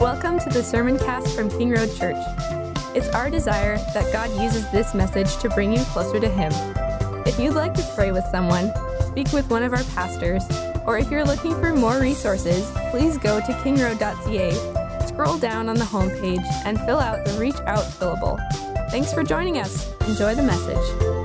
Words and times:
Welcome 0.00 0.38
to 0.40 0.48
the 0.50 0.62
Sermon 0.62 0.98
Cast 0.98 1.34
from 1.34 1.50
King 1.50 1.70
Road 1.70 1.94
Church. 1.96 2.16
It's 2.94 3.08
our 3.08 3.28
desire 3.28 3.78
that 3.92 4.12
God 4.12 4.30
uses 4.40 4.70
this 4.70 4.94
message 4.94 5.36
to 5.38 5.48
bring 5.50 5.72
you 5.72 5.80
closer 5.86 6.20
to 6.20 6.28
Him. 6.28 6.52
If 7.26 7.38
you'd 7.38 7.54
like 7.54 7.74
to 7.74 7.92
pray 7.94 8.12
with 8.12 8.24
someone, 8.30 8.72
speak 9.06 9.32
with 9.32 9.50
one 9.50 9.62
of 9.62 9.72
our 9.72 9.84
pastors, 9.94 10.44
or 10.86 10.98
if 10.98 11.10
you're 11.10 11.24
looking 11.24 11.52
for 11.60 11.74
more 11.74 12.00
resources, 12.00 12.70
please 12.90 13.18
go 13.18 13.40
to 13.40 13.52
kingroad.ca, 13.64 15.06
scroll 15.06 15.38
down 15.38 15.68
on 15.68 15.76
the 15.76 15.84
homepage, 15.84 16.44
and 16.64 16.78
fill 16.80 16.98
out 16.98 17.24
the 17.24 17.32
Reach 17.32 17.60
Out 17.66 17.84
fillable. 17.84 18.38
Thanks 18.90 19.12
for 19.12 19.24
joining 19.24 19.58
us. 19.58 19.92
Enjoy 20.08 20.34
the 20.34 20.42
message. 20.42 21.15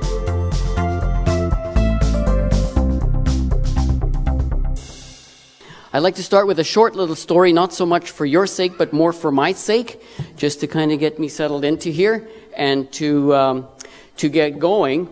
I'd 5.94 5.98
like 5.98 6.14
to 6.14 6.22
start 6.22 6.46
with 6.46 6.58
a 6.58 6.64
short 6.64 6.96
little 6.96 7.14
story, 7.14 7.52
not 7.52 7.74
so 7.74 7.84
much 7.84 8.12
for 8.12 8.24
your 8.24 8.46
sake, 8.46 8.78
but 8.78 8.94
more 8.94 9.12
for 9.12 9.30
my 9.30 9.52
sake, 9.52 10.02
just 10.38 10.60
to 10.60 10.66
kind 10.66 10.90
of 10.90 10.98
get 10.98 11.18
me 11.18 11.28
settled 11.28 11.66
into 11.66 11.90
here 11.90 12.26
and 12.56 12.90
to, 12.92 13.34
um, 13.34 13.68
to 14.16 14.30
get 14.30 14.58
going. 14.58 15.10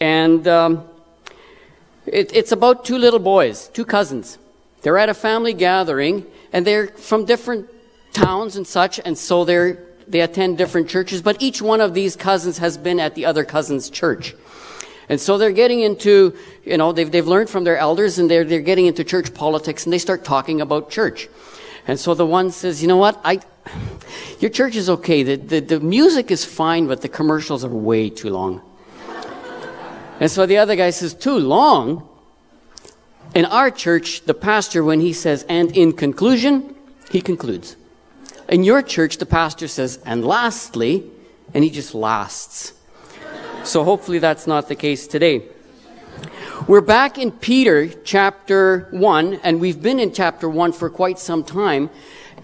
And 0.00 0.48
um, 0.48 0.88
it, 2.06 2.34
it's 2.34 2.50
about 2.50 2.86
two 2.86 2.96
little 2.96 3.18
boys, 3.18 3.68
two 3.74 3.84
cousins. 3.84 4.38
They're 4.80 4.96
at 4.96 5.10
a 5.10 5.14
family 5.14 5.52
gathering, 5.52 6.24
and 6.50 6.66
they're 6.66 6.86
from 6.86 7.26
different 7.26 7.68
towns 8.14 8.56
and 8.56 8.66
such, 8.66 8.98
and 9.04 9.18
so 9.18 9.44
they're, 9.44 9.84
they 10.08 10.22
attend 10.22 10.56
different 10.56 10.88
churches, 10.88 11.20
but 11.20 11.42
each 11.42 11.60
one 11.60 11.82
of 11.82 11.92
these 11.92 12.16
cousins 12.16 12.56
has 12.56 12.78
been 12.78 13.00
at 13.00 13.14
the 13.14 13.26
other 13.26 13.44
cousin's 13.44 13.90
church. 13.90 14.34
And 15.08 15.20
so 15.20 15.38
they're 15.38 15.52
getting 15.52 15.80
into, 15.80 16.36
you 16.64 16.76
know, 16.76 16.92
they've, 16.92 17.10
they've 17.10 17.26
learned 17.26 17.50
from 17.50 17.64
their 17.64 17.76
elders 17.76 18.18
and 18.18 18.30
they're, 18.30 18.44
they're 18.44 18.60
getting 18.60 18.86
into 18.86 19.04
church 19.04 19.34
politics 19.34 19.84
and 19.84 19.92
they 19.92 19.98
start 19.98 20.24
talking 20.24 20.60
about 20.60 20.90
church. 20.90 21.28
And 21.86 21.98
so 21.98 22.14
the 22.14 22.26
one 22.26 22.50
says, 22.50 22.80
you 22.80 22.88
know 22.88 22.96
what, 22.96 23.20
I, 23.24 23.40
your 24.38 24.50
church 24.50 24.76
is 24.76 24.88
okay. 24.88 25.22
The, 25.22 25.36
the, 25.36 25.60
the 25.60 25.80
music 25.80 26.30
is 26.30 26.44
fine, 26.44 26.86
but 26.86 27.00
the 27.00 27.08
commercials 27.08 27.64
are 27.64 27.68
way 27.68 28.10
too 28.10 28.30
long. 28.30 28.62
and 30.20 30.30
so 30.30 30.46
the 30.46 30.58
other 30.58 30.76
guy 30.76 30.90
says, 30.90 31.14
too 31.14 31.38
long? 31.38 32.08
In 33.34 33.46
our 33.46 33.70
church, 33.70 34.22
the 34.22 34.34
pastor, 34.34 34.84
when 34.84 35.00
he 35.00 35.12
says, 35.12 35.44
and 35.48 35.76
in 35.76 35.92
conclusion, 35.92 36.74
he 37.10 37.20
concludes. 37.20 37.76
In 38.48 38.62
your 38.62 38.82
church, 38.82 39.16
the 39.16 39.26
pastor 39.26 39.68
says, 39.68 39.98
and 40.04 40.24
lastly, 40.24 41.10
and 41.54 41.64
he 41.64 41.70
just 41.70 41.94
lasts. 41.94 42.74
So 43.64 43.84
hopefully 43.84 44.18
that's 44.18 44.48
not 44.48 44.68
the 44.68 44.74
case 44.74 45.06
today. 45.06 45.44
We're 46.66 46.80
back 46.80 47.16
in 47.16 47.30
Peter 47.30 47.88
chapter 47.88 48.88
1, 48.90 49.34
and 49.44 49.60
we've 49.60 49.80
been 49.80 50.00
in 50.00 50.12
chapter 50.12 50.48
1 50.48 50.72
for 50.72 50.90
quite 50.90 51.20
some 51.20 51.44
time. 51.44 51.88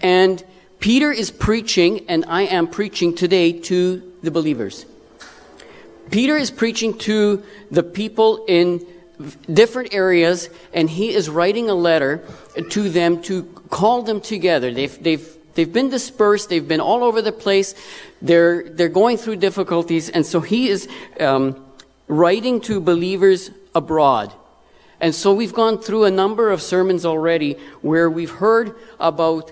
And 0.01 0.41
Peter 0.79 1.11
is 1.11 1.29
preaching, 1.29 2.05
and 2.07 2.23
I 2.25 2.43
am 2.43 2.67
preaching 2.67 3.15
today 3.15 3.51
to 3.51 4.13
the 4.23 4.31
believers. 4.31 4.85
Peter 6.09 6.37
is 6.37 6.51
preaching 6.51 6.97
to 6.99 7.43
the 7.69 7.83
people 7.83 8.45
in 8.47 8.85
different 9.51 9.93
areas, 9.93 10.49
and 10.73 10.89
he 10.89 11.13
is 11.13 11.29
writing 11.29 11.69
a 11.69 11.75
letter 11.75 12.23
to 12.69 12.89
them 12.89 13.21
to 13.23 13.43
call 13.69 14.03
them 14.03 14.21
together. 14.21 14.73
They've, 14.73 15.03
they've 15.03 15.37
They've 15.59 15.73
been 15.73 15.89
dispersed. 15.89 16.47
They've 16.47 16.65
been 16.65 16.79
all 16.79 17.03
over 17.03 17.21
the 17.21 17.33
place. 17.33 17.75
They're, 18.21 18.63
they're 18.63 18.87
going 18.87 19.17
through 19.17 19.35
difficulties. 19.35 20.07
And 20.07 20.25
so 20.25 20.39
he 20.39 20.69
is 20.69 20.87
um, 21.19 21.61
writing 22.07 22.61
to 22.61 22.79
believers 22.79 23.51
abroad. 23.75 24.31
And 25.01 25.13
so 25.13 25.33
we've 25.33 25.53
gone 25.53 25.77
through 25.77 26.05
a 26.05 26.11
number 26.11 26.49
of 26.49 26.61
sermons 26.61 27.05
already 27.05 27.57
where 27.81 28.09
we've 28.09 28.31
heard 28.31 28.73
about 29.01 29.51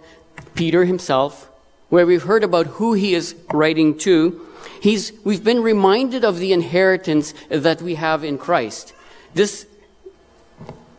Peter 0.55 0.85
himself, 0.85 1.51
where 1.89 2.05
we've 2.05 2.23
heard 2.23 2.45
about 2.45 2.67
who 2.67 2.93
he 2.93 3.13
is 3.13 3.35
writing 3.51 3.97
to. 3.97 4.47
He's, 4.81 5.11
we've 5.25 5.43
been 5.43 5.61
reminded 5.61 6.23
of 6.23 6.39
the 6.39 6.53
inheritance 6.53 7.33
that 7.49 7.81
we 7.81 7.95
have 7.95 8.23
in 8.23 8.37
Christ. 8.37 8.93
This, 9.33 9.67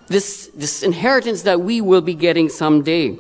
this, 0.09 0.51
this 0.55 0.83
inheritance 0.83 1.45
that 1.45 1.63
we 1.63 1.81
will 1.81 2.03
be 2.03 2.13
getting 2.13 2.51
someday. 2.51 3.19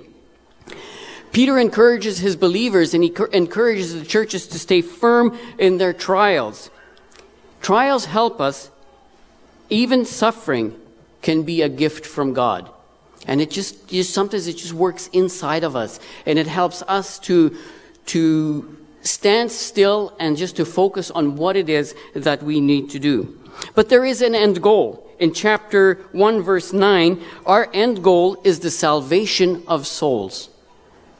Peter 1.33 1.59
encourages 1.59 2.19
his 2.19 2.37
believers 2.37 2.94
and 2.94 3.05
he 3.05 3.15
encourages 3.33 3.94
the 3.94 4.05
churches 4.05 4.47
to 4.49 4.59
stay 4.59 4.83
firm 4.83 5.39
in 5.59 5.78
their 5.78 5.93
trials. 5.93 6.71
Trials 7.61 8.06
help 8.06 8.41
us. 8.41 8.71
Even 9.71 10.05
suffering 10.05 10.75
can 11.22 11.43
be 11.43 11.62
a 11.62 11.69
gift 11.69 12.06
from 12.06 12.33
God. 12.33 12.71
And 13.27 13.41
it 13.41 13.50
just, 13.50 13.89
just 13.89 14.15
sometimes 14.15 14.47
it 14.47 14.55
just 14.55 14.72
works 14.72 15.09
inside 15.12 15.65
of 15.65 15.77
us 15.77 16.00
and 16.25 16.39
it 16.39 16.47
helps 16.47 16.83
us 16.83 17.19
to, 17.21 17.56
to 18.06 18.77
stand 19.03 19.50
still 19.50 20.15
and 20.19 20.37
just 20.37 20.56
to 20.56 20.65
focus 20.65 21.10
on 21.10 21.37
what 21.37 21.56
it 21.56 21.69
is 21.69 21.95
that 22.15 22.43
we 22.43 22.60
need 22.60 22.91
to 22.91 22.99
do. 22.99 23.39
But 23.75 23.89
there 23.89 24.05
is 24.05 24.22
an 24.22 24.34
end 24.34 24.62
goal. 24.62 25.05
In 25.19 25.34
chapter 25.34 25.95
1 26.12 26.43
verse 26.43 26.72
9, 26.72 27.21
our 27.45 27.69
end 27.75 28.03
goal 28.03 28.41
is 28.45 28.60
the 28.60 28.71
salvation 28.71 29.65
of 29.66 29.87
souls. 29.87 30.49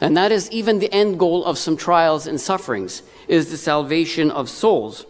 And 0.01 0.17
that 0.17 0.31
is 0.31 0.51
even 0.51 0.79
the 0.79 0.93
end 0.93 1.19
goal 1.19 1.45
of 1.45 1.59
some 1.59 1.77
trials 1.77 2.27
and 2.27 2.41
sufferings, 2.41 3.03
is 3.27 3.51
the 3.51 3.57
salvation 3.57 4.31
of 4.31 4.49
souls. 4.49 5.07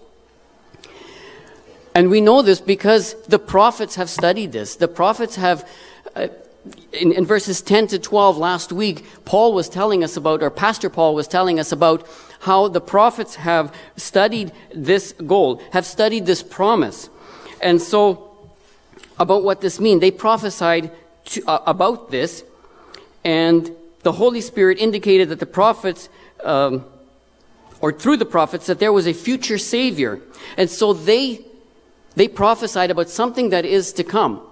And 1.94 2.10
we 2.10 2.21
know 2.21 2.43
this 2.43 2.60
because 2.60 3.15
the 3.25 3.38
prophets 3.38 3.97
have 3.97 4.09
studied 4.09 4.53
this. 4.53 4.76
The 4.76 4.88
prophets 4.88 5.37
have, 5.37 5.69
uh, 6.15 6.28
in, 6.93 7.12
in, 7.12 7.26
verses 7.26 7.60
10 7.60 7.88
to 7.88 7.99
12 7.99 8.38
last 8.38 8.72
week, 8.72 9.04
Paul 9.25 9.53
was 9.53 9.69
telling 9.69 10.04
us 10.04 10.16
about, 10.16 10.43
or 10.43 10.50
Pastor 10.50 10.91
Paul 10.91 11.15
was 11.15 11.26
telling 11.26 11.59
us 11.59 11.72
about 11.72 12.06
how 12.41 12.69
the 12.69 12.81
prophets 12.81 13.34
have 13.34 13.75
studied 13.97 14.53
this 14.75 15.12
goal, 15.12 15.60
have 15.72 15.84
studied 15.84 16.25
this 16.25 16.43
promise. 16.43 17.10
And 17.60 17.82
so, 17.82 18.31
about 19.19 19.43
what 19.43 19.60
this 19.60 19.81
means, 19.81 20.00
they 20.00 20.12
prophesied 20.12 20.93
to, 21.26 21.44
uh, 21.47 21.62
about 21.66 22.10
this, 22.12 22.44
and 23.25 23.75
the 24.03 24.13
Holy 24.13 24.41
Spirit 24.41 24.79
indicated 24.79 25.29
that 25.31 25.41
the 25.41 25.47
prophets, 25.47 26.09
um, 26.45 26.85
or 27.81 27.93
through 27.93 28.17
the 28.17 28.27
prophets, 28.27 28.67
that 28.67 28.79
there 28.79 28.93
was 28.93 29.07
a 29.07 29.13
future 29.13 29.59
Savior. 29.59 30.21
And 30.57 30.71
so 30.71 30.93
they, 30.93 31.45
they 32.15 32.29
prophesied 32.29 32.91
about 32.91 33.09
something 33.09 33.51
that 33.51 33.65
is 33.65 33.93
to 33.95 34.05
come. 34.05 34.43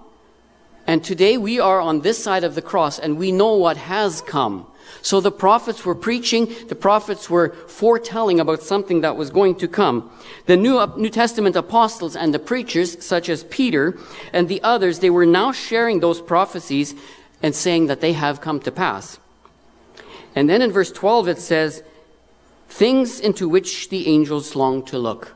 And 0.85 1.03
today 1.03 1.37
we 1.37 1.59
are 1.59 1.81
on 1.81 2.01
this 2.01 2.21
side 2.21 2.45
of 2.45 2.55
the 2.55 2.61
cross 2.61 2.97
and 2.97 3.17
we 3.17 3.31
know 3.31 3.53
what 3.55 3.75
has 3.77 4.21
come. 4.21 4.65
So 5.01 5.19
the 5.19 5.31
prophets 5.31 5.85
were 5.85 5.95
preaching, 5.95 6.53
the 6.69 6.75
prophets 6.75 7.29
were 7.29 7.49
foretelling 7.67 8.39
about 8.39 8.63
something 8.63 9.01
that 9.01 9.17
was 9.17 9.29
going 9.29 9.55
to 9.55 9.67
come. 9.67 10.09
The 10.45 10.55
New, 10.55 10.85
New 10.95 11.09
Testament 11.09 11.57
apostles 11.57 12.15
and 12.15 12.33
the 12.33 12.39
preachers, 12.39 13.03
such 13.05 13.27
as 13.27 13.43
Peter 13.45 13.97
and 14.31 14.47
the 14.47 14.61
others, 14.63 14.99
they 14.99 15.09
were 15.09 15.25
now 15.25 15.51
sharing 15.51 15.99
those 15.99 16.21
prophecies 16.21 16.95
and 17.43 17.53
saying 17.53 17.87
that 17.87 17.99
they 17.99 18.13
have 18.13 18.39
come 18.39 18.61
to 18.61 18.71
pass. 18.71 19.19
And 20.37 20.47
then 20.47 20.61
in 20.61 20.71
verse 20.71 20.91
12 20.91 21.29
it 21.29 21.39
says, 21.39 21.81
things 22.69 23.19
into 23.19 23.49
which 23.49 23.89
the 23.89 24.07
angels 24.07 24.55
long 24.55 24.85
to 24.85 24.99
look. 24.99 25.33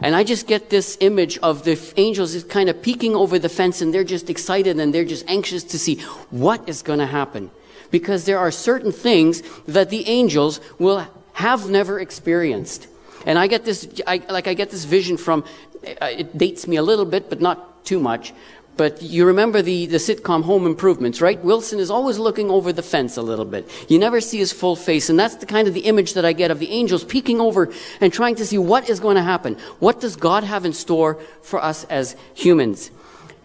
And 0.00 0.16
I 0.16 0.24
just 0.24 0.48
get 0.48 0.68
this 0.68 0.98
image 1.00 1.38
of 1.38 1.62
the 1.62 1.78
angels 1.96 2.34
is 2.34 2.42
kind 2.42 2.68
of 2.68 2.82
peeking 2.82 3.14
over 3.14 3.38
the 3.38 3.48
fence 3.48 3.80
and 3.80 3.94
they're 3.94 4.02
just 4.02 4.28
excited 4.28 4.80
and 4.80 4.92
they're 4.92 5.04
just 5.04 5.24
anxious 5.28 5.62
to 5.62 5.78
see 5.78 6.00
what 6.30 6.68
is 6.68 6.82
going 6.82 6.98
to 6.98 7.06
happen. 7.06 7.52
Because 7.92 8.24
there 8.24 8.38
are 8.38 8.50
certain 8.50 8.90
things 8.90 9.42
that 9.68 9.90
the 9.90 10.08
angels 10.08 10.60
will 10.80 11.06
have 11.34 11.70
never 11.70 12.00
experienced. 12.00 12.88
And 13.26 13.38
I 13.38 13.46
get 13.46 13.64
this, 13.64 13.88
I, 14.08 14.22
like 14.28 14.48
I 14.48 14.54
get 14.54 14.70
this 14.70 14.86
vision 14.86 15.18
from, 15.18 15.44
uh, 15.86 16.06
it 16.06 16.36
dates 16.36 16.66
me 16.66 16.76
a 16.76 16.82
little 16.82 17.04
bit, 17.04 17.30
but 17.30 17.40
not 17.40 17.84
too 17.84 18.00
much, 18.00 18.32
but 18.80 19.02
you 19.02 19.26
remember 19.26 19.60
the, 19.60 19.84
the 19.84 19.98
sitcom 19.98 20.42
Home 20.42 20.64
Improvements, 20.64 21.20
right? 21.20 21.38
Wilson 21.44 21.78
is 21.78 21.90
always 21.90 22.18
looking 22.18 22.48
over 22.48 22.72
the 22.72 22.82
fence 22.82 23.18
a 23.18 23.22
little 23.22 23.44
bit. 23.44 23.68
You 23.90 23.98
never 23.98 24.22
see 24.22 24.38
his 24.38 24.52
full 24.52 24.74
face. 24.74 25.10
And 25.10 25.20
that's 25.20 25.34
the 25.34 25.44
kind 25.44 25.68
of 25.68 25.74
the 25.74 25.80
image 25.80 26.14
that 26.14 26.24
I 26.24 26.32
get 26.32 26.50
of 26.50 26.60
the 26.60 26.70
angels 26.70 27.04
peeking 27.04 27.42
over 27.42 27.70
and 28.00 28.10
trying 28.10 28.36
to 28.36 28.46
see 28.46 28.56
what 28.56 28.88
is 28.88 28.98
going 28.98 29.16
to 29.16 29.22
happen. 29.22 29.58
What 29.80 30.00
does 30.00 30.16
God 30.16 30.44
have 30.44 30.64
in 30.64 30.72
store 30.72 31.20
for 31.42 31.62
us 31.62 31.84
as 31.90 32.16
humans? 32.32 32.90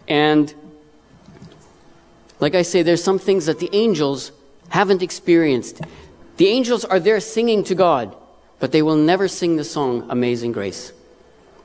And 0.07 0.53
like 2.39 2.55
I 2.55 2.61
say, 2.61 2.81
there's 2.81 3.03
some 3.03 3.19
things 3.19 3.47
that 3.47 3.59
the 3.59 3.69
angels 3.73 4.31
haven't 4.69 5.01
experienced. 5.01 5.81
The 6.37 6.47
angels 6.47 6.85
are 6.85 7.01
there 7.01 7.19
singing 7.19 7.65
to 7.65 7.75
God, 7.75 8.15
but 8.61 8.71
they 8.71 8.81
will 8.81 8.95
never 8.95 9.27
sing 9.27 9.57
the 9.57 9.65
song 9.65 10.07
Amazing 10.09 10.53
Grace. 10.53 10.93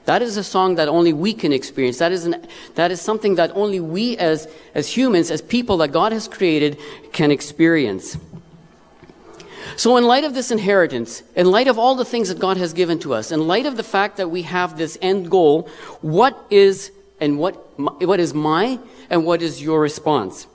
That 0.06 0.23
is 0.23 0.37
a 0.37 0.44
song 0.44 0.76
that 0.76 0.88
only 0.88 1.12
we 1.12 1.32
can 1.32 1.52
experience. 1.52 1.99
That 1.99 2.12
is, 2.12 2.25
an, 2.25 2.47
that 2.75 2.91
is 2.91 3.00
something 3.00 3.35
that 3.37 3.50
only 3.55 3.81
we 3.81 4.17
as, 4.17 4.49
as 4.75 4.88
humans, 4.88 5.31
as 5.31 5.43
people 5.43 5.76
that 5.79 5.88
God 5.88 6.12
has 6.12 6.26
created, 6.26 6.79
can 7.12 7.31
experience. 7.31 8.17
So, 9.76 9.97
in 9.97 10.05
light 10.05 10.25
of 10.25 10.35
this 10.35 10.50
inheritance, 10.50 11.23
in 11.37 11.50
light 11.50 11.69
of 11.69 11.79
all 11.79 11.94
the 11.94 12.05
things 12.05 12.29
that 12.29 12.38
God 12.38 12.56
has 12.56 12.73
given 12.73 12.99
to 13.00 13.14
us, 13.14 13.31
in 13.31 13.47
light 13.47 13.67
of 13.67 13.76
the 13.76 13.82
fact 13.82 14.17
that 14.17 14.29
we 14.29 14.43
have 14.43 14.76
this 14.76 14.99
end 15.00 15.31
goal, 15.31 15.69
what 16.00 16.37
is 16.50 16.93
and 17.20 17.38
what, 17.38 17.55
what 17.79 18.19
is 18.20 18.35
my 18.35 18.79
and 19.11 19.25
what 19.25 19.43
is 19.43 19.62
your 19.62 19.81
response. 19.81 20.46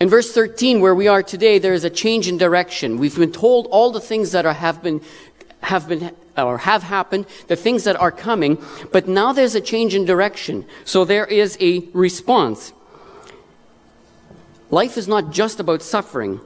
In 0.00 0.08
verse 0.08 0.32
13, 0.32 0.80
where 0.80 0.94
we 0.94 1.08
are 1.08 1.22
today, 1.22 1.58
there 1.58 1.74
is 1.74 1.84
a 1.84 1.90
change 1.90 2.26
in 2.26 2.38
direction. 2.38 2.96
We've 2.96 3.16
been 3.16 3.32
told 3.32 3.66
all 3.66 3.90
the 3.90 4.00
things 4.00 4.32
that 4.32 4.46
are, 4.46 4.54
have 4.54 4.82
been, 4.82 5.02
have 5.62 5.88
been, 5.88 6.14
or 6.36 6.58
have 6.58 6.82
happened, 6.82 7.26
the 7.48 7.56
things 7.56 7.84
that 7.84 7.96
are 7.96 8.12
coming, 8.12 8.62
but 8.92 9.08
now 9.08 9.32
there's 9.32 9.54
a 9.54 9.60
change 9.60 9.94
in 9.94 10.04
direction. 10.04 10.64
So 10.84 11.04
there 11.04 11.26
is 11.26 11.56
a 11.60 11.80
response. 11.92 12.72
Life 14.70 14.96
is 14.96 15.08
not 15.08 15.30
just 15.30 15.60
about 15.60 15.82
suffering. 15.82 16.40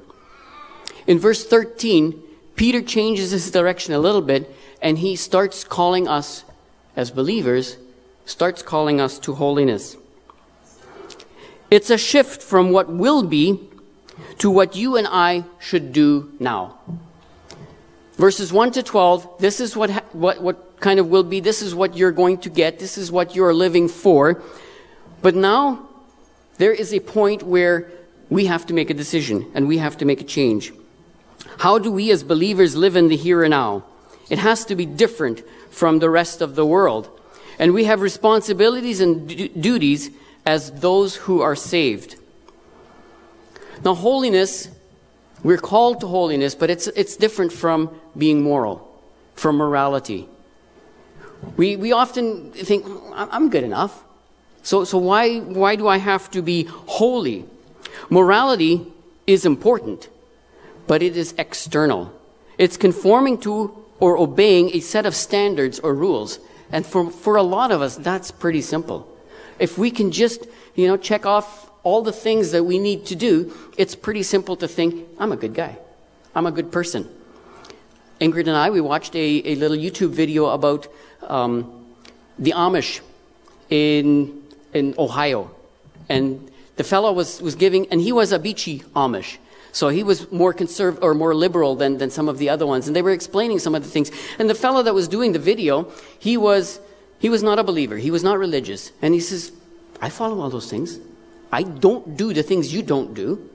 In 1.07 1.19
verse 1.19 1.47
13, 1.47 2.21
Peter 2.57 2.81
changes 2.81 3.31
his 3.31 3.51
direction 3.51 3.93
a 3.93 3.99
little 3.99 4.23
bit 4.23 4.55
and 4.81 4.99
he 4.99 5.17
starts 5.17 5.65
calling 5.65 6.09
us 6.09 6.45
as 6.97 7.11
believers, 7.11 7.77
starts 8.25 8.63
calling 8.63 9.01
us 9.01 9.19
to 9.19 9.35
holiness. 9.35 9.97
It's 11.71 11.91
a 11.91 11.99
shift 11.99 12.43
from 12.43 12.71
what 12.71 12.89
will 12.89 13.23
be 13.23 13.69
to 14.39 14.51
what 14.51 14.77
you 14.77 14.97
and 14.97 15.07
I 15.09 15.45
should 15.59 15.93
do 15.93 16.33
now. 16.39 16.79
Verses 18.17 18.53
1 18.53 18.73
to 18.73 18.83
12, 18.83 19.39
this 19.41 19.61
is 19.61 19.77
what, 19.77 19.91
what, 20.15 20.41
what 20.41 20.81
kind 20.81 21.01
of 21.01 21.09
will 21.09 21.25
be, 21.25 21.41
this 21.41 21.63
is 21.63 21.75
what 21.75 21.97
you're 21.97 22.13
going 22.13 22.39
to 22.39 22.51
get, 22.51 22.79
this 22.79 22.97
is 22.97 23.11
what 23.11 23.35
you're 23.35 23.53
living 23.53 23.89
for. 23.89 24.41
But 25.21 25.35
now, 25.35 25.89
there 26.59 26.73
is 26.73 26.95
a 26.95 27.01
point 27.01 27.43
where 27.43 27.91
we 28.31 28.47
have 28.47 28.67
to 28.67 28.75
make 28.75 28.91
a 28.91 28.95
decision 28.95 29.51
and 29.55 29.67
we 29.67 29.79
have 29.79 29.99
to 29.99 30.05
make 30.05 30.21
a 30.21 30.25
change. 30.25 30.73
How 31.59 31.79
do 31.79 31.91
we 31.91 32.11
as 32.11 32.23
believers 32.23 32.77
live 32.77 32.95
in 32.95 33.09
the 33.09 33.17
here 33.17 33.43
and 33.43 33.51
now? 33.51 33.85
It 34.31 34.39
has 34.39 34.65
to 34.67 34.77
be 34.77 34.87
different 34.87 35.43
from 35.71 35.99
the 35.99 36.09
rest 36.09 36.41
of 36.41 36.55
the 36.55 36.65
world. 36.65 37.11
And 37.59 37.75
we 37.75 37.85
have 37.85 38.01
responsibilities 38.01 39.01
and 39.01 39.29
duties 39.61 40.11
as 40.47 40.71
those 40.73 41.17
who 41.17 41.43
are 41.43 41.57
saved. 41.57 42.17
Now, 43.85 43.95
holiness, 43.95 44.69
we're 45.45 45.59
called 45.59 46.01
to 46.01 46.09
holiness, 46.09 46.55
but 46.55 46.71
it's, 46.71 46.89
it's 46.89 47.17
different 47.17 47.53
from 47.53 47.91
being 48.17 48.43
moral, 48.43 48.91
from 49.35 49.57
morality. 49.57 50.29
We, 51.57 51.77
we 51.77 51.93
often 51.93 52.51
think, 52.53 52.87
I'm 53.15 53.51
good 53.51 53.63
enough. 53.63 54.03
So, 54.63 54.85
so 54.85 54.97
why, 54.97 55.39
why 55.41 55.77
do 55.77 55.87
I 55.87 55.99
have 55.99 56.31
to 56.31 56.41
be 56.41 56.65
holy? 56.65 57.45
Morality 58.09 58.91
is 59.27 59.45
important, 59.45 60.09
but 60.87 61.03
it 61.03 61.17
is 61.17 61.35
external. 61.37 62.11
It's 62.57 62.79
conforming 62.79 63.39
to 63.41 63.85
or 64.01 64.17
obeying 64.17 64.71
a 64.75 64.81
set 64.81 65.05
of 65.05 65.15
standards 65.15 65.79
or 65.81 65.95
rules. 65.95 66.41
And 66.73 66.87
for, 66.87 67.11
for 67.11 67.37
a 67.37 67.43
lot 67.43 67.71
of 67.71 67.83
us, 67.83 67.97
that's 67.97 68.31
pretty 68.31 68.63
simple. 68.63 69.07
If 69.59 69.77
we 69.77 69.91
can 69.91 70.11
just, 70.11 70.47
you 70.75 70.89
know, 70.89 70.97
check 70.97 71.27
off 71.27 71.64
all 71.85 72.03
the 72.03 72.13
things 72.13 72.51
that 72.51 72.65
we 72.65 72.79
need 72.79 73.07
to 73.07 73.15
do, 73.15 73.55
it's 73.77 73.95
pretty 73.95 74.23
simple 74.23 74.57
to 74.57 74.67
think, 74.67 75.07
I'm 75.19 75.33
a 75.33 75.37
good 75.37 75.55
guy. 75.55 75.79
I'm 76.35 76.47
a 76.47 76.51
good 76.51 76.73
person. 76.73 77.09
Ingrid 78.21 78.49
and 78.49 78.57
I, 78.57 78.71
we 78.71 78.81
watched 78.81 79.15
a, 79.15 79.53
a 79.53 79.55
little 79.55 79.77
YouTube 79.77 80.11
video 80.11 80.47
about 80.47 80.89
um, 81.23 81.87
the 82.39 82.53
Amish 82.53 83.01
in, 83.71 84.43
in 84.73 84.95
Ohio. 84.99 85.51
And 86.09 86.51
the 86.77 86.85
fellow 86.85 87.13
was, 87.13 87.41
was 87.41 87.55
giving, 87.55 87.87
and 87.89 88.01
he 88.01 88.13
was 88.13 88.33
a 88.33 88.39
beachy 88.39 88.81
Amish. 88.97 89.37
So 89.73 89.89
he 89.89 90.03
was 90.03 90.31
more 90.31 90.53
conservative 90.53 91.03
or 91.03 91.15
more 91.15 91.35
liberal 91.35 91.75
than, 91.75 91.99
than 91.99 92.11
some 92.11 92.29
of 92.29 92.39
the 92.39 92.49
other 92.49 92.67
ones. 92.67 92.87
And 92.87 92.95
they 92.95 93.03
were 93.03 93.11
explaining 93.11 93.59
some 93.59 93.75
of 93.75 93.83
the 93.83 93.91
things. 93.91 94.11
And 94.39 94.49
the 94.49 94.55
fellow 94.55 94.83
that 94.83 94.95
was 94.95 95.09
doing 95.09 95.33
the 95.33 95.39
video, 95.39 95.91
he 96.19 96.37
was 96.37 96.81
he 97.19 97.29
was 97.31 97.43
not 97.43 97.59
a 97.59 97.65
believer. 97.65 97.97
He 97.97 98.11
was 98.11 98.23
not 98.23 98.39
religious. 98.39 98.93
And 99.01 99.15
he 99.15 99.21
says, 99.21 99.51
I 100.01 100.11
follow 100.11 100.41
all 100.41 100.51
those 100.51 100.69
things. 100.69 100.99
I 101.55 101.63
don't 101.63 102.17
do 102.17 102.35
the 102.35 102.43
things 102.43 102.75
you 102.75 102.83
don't 102.83 103.15
do. 103.15 103.49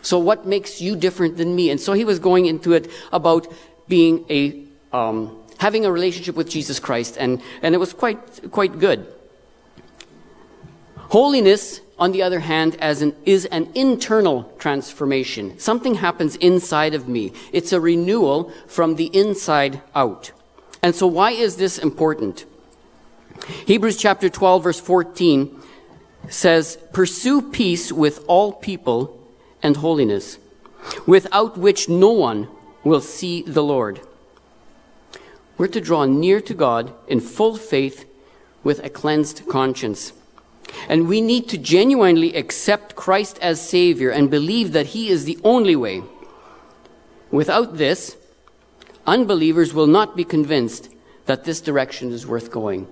So 0.00 0.18
what 0.18 0.46
makes 0.46 0.80
you 0.80 0.96
different 0.96 1.36
than 1.36 1.54
me? 1.54 1.68
And 1.68 1.78
so 1.78 1.92
he 1.92 2.04
was 2.04 2.18
going 2.18 2.46
into 2.46 2.72
it 2.72 2.90
about 3.12 3.46
being 3.88 4.24
a, 4.30 4.64
um, 4.90 5.36
having 5.58 5.84
a 5.84 5.92
relationship 5.92 6.34
with 6.34 6.48
Jesus 6.48 6.80
Christ. 6.80 7.18
And, 7.20 7.42
and 7.60 7.74
it 7.74 7.78
was 7.78 7.92
quite, 7.92 8.50
quite 8.50 8.78
good. 8.78 9.06
Holiness, 10.96 11.82
on 11.98 12.12
the 12.12 12.22
other 12.22 12.40
hand, 12.40 12.76
as 12.80 13.02
an, 13.02 13.14
is 13.26 13.44
an 13.44 13.70
internal 13.74 14.44
transformation. 14.58 15.58
Something 15.58 15.96
happens 15.96 16.36
inside 16.36 16.94
of 16.94 17.06
me. 17.06 17.34
It's 17.52 17.70
a 17.70 17.80
renewal 17.80 18.50
from 18.66 18.96
the 18.96 19.06
inside 19.12 19.82
out. 19.94 20.32
And 20.82 20.94
so 20.94 21.06
why 21.06 21.32
is 21.32 21.56
this 21.56 21.76
important? 21.76 22.46
Hebrews 23.66 23.98
chapter 23.98 24.30
12 24.30 24.64
verse 24.64 24.80
14 24.80 25.62
says, 26.32 26.78
Pursue 26.92 27.42
peace 27.42 27.92
with 27.92 28.24
all 28.26 28.52
people 28.52 29.18
and 29.62 29.76
holiness, 29.76 30.38
without 31.06 31.58
which 31.58 31.88
no 31.88 32.10
one 32.10 32.48
will 32.84 33.00
see 33.00 33.42
the 33.42 33.62
Lord. 33.62 34.00
We're 35.58 35.68
to 35.68 35.80
draw 35.80 36.06
near 36.06 36.40
to 36.40 36.54
God 36.54 36.92
in 37.06 37.20
full 37.20 37.56
faith 37.56 38.06
with 38.64 38.84
a 38.84 38.90
cleansed 38.90 39.46
conscience. 39.48 40.12
And 40.88 41.06
we 41.06 41.20
need 41.20 41.48
to 41.50 41.58
genuinely 41.58 42.34
accept 42.34 42.96
Christ 42.96 43.38
as 43.40 43.60
Savior 43.60 44.10
and 44.10 44.30
believe 44.30 44.72
that 44.72 44.86
He 44.86 45.08
is 45.08 45.24
the 45.24 45.38
only 45.44 45.76
way. 45.76 46.02
Without 47.30 47.76
this, 47.76 48.16
unbelievers 49.06 49.74
will 49.74 49.86
not 49.86 50.16
be 50.16 50.24
convinced 50.24 50.88
that 51.26 51.44
this 51.44 51.60
direction 51.60 52.10
is 52.10 52.26
worth 52.26 52.50
going. 52.50 52.88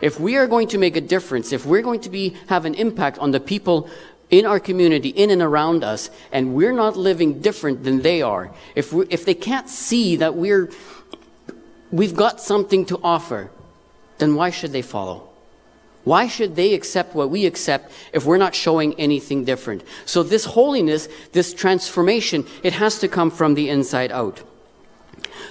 If 0.00 0.20
we 0.20 0.36
are 0.36 0.46
going 0.46 0.68
to 0.68 0.78
make 0.78 0.96
a 0.96 1.00
difference, 1.00 1.52
if 1.52 1.66
we're 1.66 1.82
going 1.82 2.00
to 2.00 2.10
be, 2.10 2.36
have 2.48 2.64
an 2.64 2.74
impact 2.74 3.18
on 3.18 3.30
the 3.30 3.40
people 3.40 3.90
in 4.30 4.46
our 4.46 4.60
community, 4.60 5.08
in 5.08 5.30
and 5.30 5.42
around 5.42 5.82
us, 5.82 6.10
and 6.30 6.54
we're 6.54 6.72
not 6.72 6.96
living 6.96 7.40
different 7.40 7.84
than 7.84 8.02
they 8.02 8.22
are, 8.22 8.52
if, 8.74 8.92
we, 8.92 9.06
if 9.08 9.24
they 9.24 9.34
can't 9.34 9.68
see 9.68 10.16
that 10.16 10.34
we're, 10.34 10.70
we've 11.90 12.14
got 12.14 12.40
something 12.40 12.84
to 12.86 13.00
offer, 13.02 13.50
then 14.18 14.34
why 14.34 14.50
should 14.50 14.72
they 14.72 14.82
follow? 14.82 15.28
Why 16.04 16.26
should 16.26 16.56
they 16.56 16.74
accept 16.74 17.14
what 17.14 17.30
we 17.30 17.44
accept 17.44 17.92
if 18.12 18.24
we're 18.24 18.38
not 18.38 18.54
showing 18.54 18.94
anything 18.94 19.44
different? 19.44 19.82
So 20.06 20.22
this 20.22 20.44
holiness, 20.44 21.08
this 21.32 21.52
transformation, 21.52 22.46
it 22.62 22.74
has 22.74 22.98
to 23.00 23.08
come 23.08 23.30
from 23.30 23.54
the 23.54 23.68
inside 23.68 24.12
out. 24.12 24.42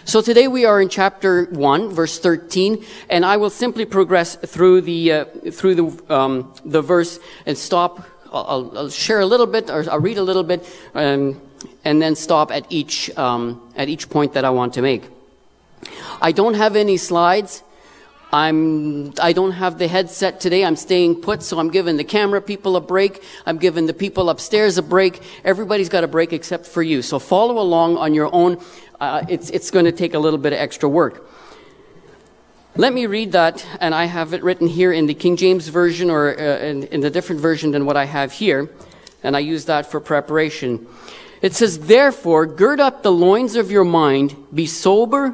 So 0.07 0.21
today 0.21 0.47
we 0.47 0.63
are 0.63 0.79
in 0.79 0.87
chapter 0.87 1.43
1, 1.51 1.89
verse 1.89 2.17
13, 2.17 2.85
and 3.09 3.25
I 3.25 3.35
will 3.35 3.49
simply 3.49 3.83
progress 3.83 4.37
through 4.37 4.79
the, 4.83 5.11
uh, 5.11 5.25
through 5.51 5.75
the, 5.75 6.13
um, 6.15 6.53
the 6.63 6.81
verse 6.81 7.19
and 7.45 7.57
stop. 7.57 8.07
I'll, 8.31 8.71
I'll, 8.77 8.89
share 8.89 9.19
a 9.19 9.25
little 9.25 9.45
bit, 9.45 9.69
or 9.69 9.83
I'll 9.91 9.99
read 9.99 10.17
a 10.17 10.23
little 10.23 10.43
bit, 10.43 10.65
um, 10.95 11.41
and 11.83 12.01
then 12.01 12.15
stop 12.15 12.53
at 12.53 12.65
each, 12.69 13.09
um, 13.17 13.69
at 13.75 13.89
each 13.89 14.09
point 14.09 14.31
that 14.35 14.45
I 14.45 14.49
want 14.51 14.75
to 14.75 14.81
make. 14.81 15.03
I 16.21 16.31
don't 16.31 16.53
have 16.53 16.77
any 16.77 16.95
slides. 16.95 17.61
I'm, 18.31 19.13
I 19.21 19.31
don't 19.31 19.51
have 19.51 19.77
the 19.77 19.87
headset 19.87 20.41
today. 20.41 20.65
I'm 20.65 20.75
staying 20.75 21.21
put, 21.21 21.41
so 21.41 21.59
I'm 21.59 21.69
giving 21.69 21.95
the 21.95 22.03
camera 22.03 22.41
people 22.41 22.75
a 22.75 22.81
break. 22.81 23.23
I'm 23.45 23.57
giving 23.57 23.85
the 23.85 23.93
people 23.93 24.29
upstairs 24.29 24.77
a 24.77 24.83
break. 24.83 25.21
Everybody's 25.45 25.87
got 25.87 26.03
a 26.03 26.07
break 26.07 26.33
except 26.33 26.65
for 26.65 26.83
you. 26.83 27.01
So 27.01 27.19
follow 27.19 27.59
along 27.59 27.97
on 27.97 28.13
your 28.13 28.29
own 28.33 28.61
uh, 28.99 29.25
it's, 29.29 29.49
it's 29.49 29.71
going 29.71 29.85
to 29.85 29.91
take 29.91 30.13
a 30.13 30.19
little 30.19 30.39
bit 30.39 30.53
of 30.53 30.59
extra 30.59 30.89
work. 30.89 31.29
Let 32.75 32.93
me 32.93 33.07
read 33.07 33.31
that, 33.31 33.65
and 33.81 33.95
I 33.95 34.05
have 34.05 34.33
it 34.33 34.43
written 34.43 34.67
here 34.67 34.91
in 34.91 35.07
the 35.07 35.13
King 35.13 35.35
James 35.35 35.67
Version 35.67 36.11
or 36.11 36.29
uh, 36.29 36.59
in, 36.59 36.83
in 36.83 37.03
a 37.03 37.09
different 37.09 37.41
version 37.41 37.71
than 37.71 37.85
what 37.85 37.97
I 37.97 38.05
have 38.05 38.31
here, 38.31 38.69
and 39.23 39.35
I 39.35 39.39
use 39.39 39.65
that 39.65 39.89
for 39.89 39.99
preparation. 39.99 40.87
It 41.41 41.53
says, 41.55 41.79
Therefore, 41.79 42.45
gird 42.45 42.79
up 42.79 43.03
the 43.03 43.11
loins 43.11 43.55
of 43.55 43.71
your 43.71 43.83
mind, 43.83 44.35
be 44.53 44.67
sober, 44.67 45.33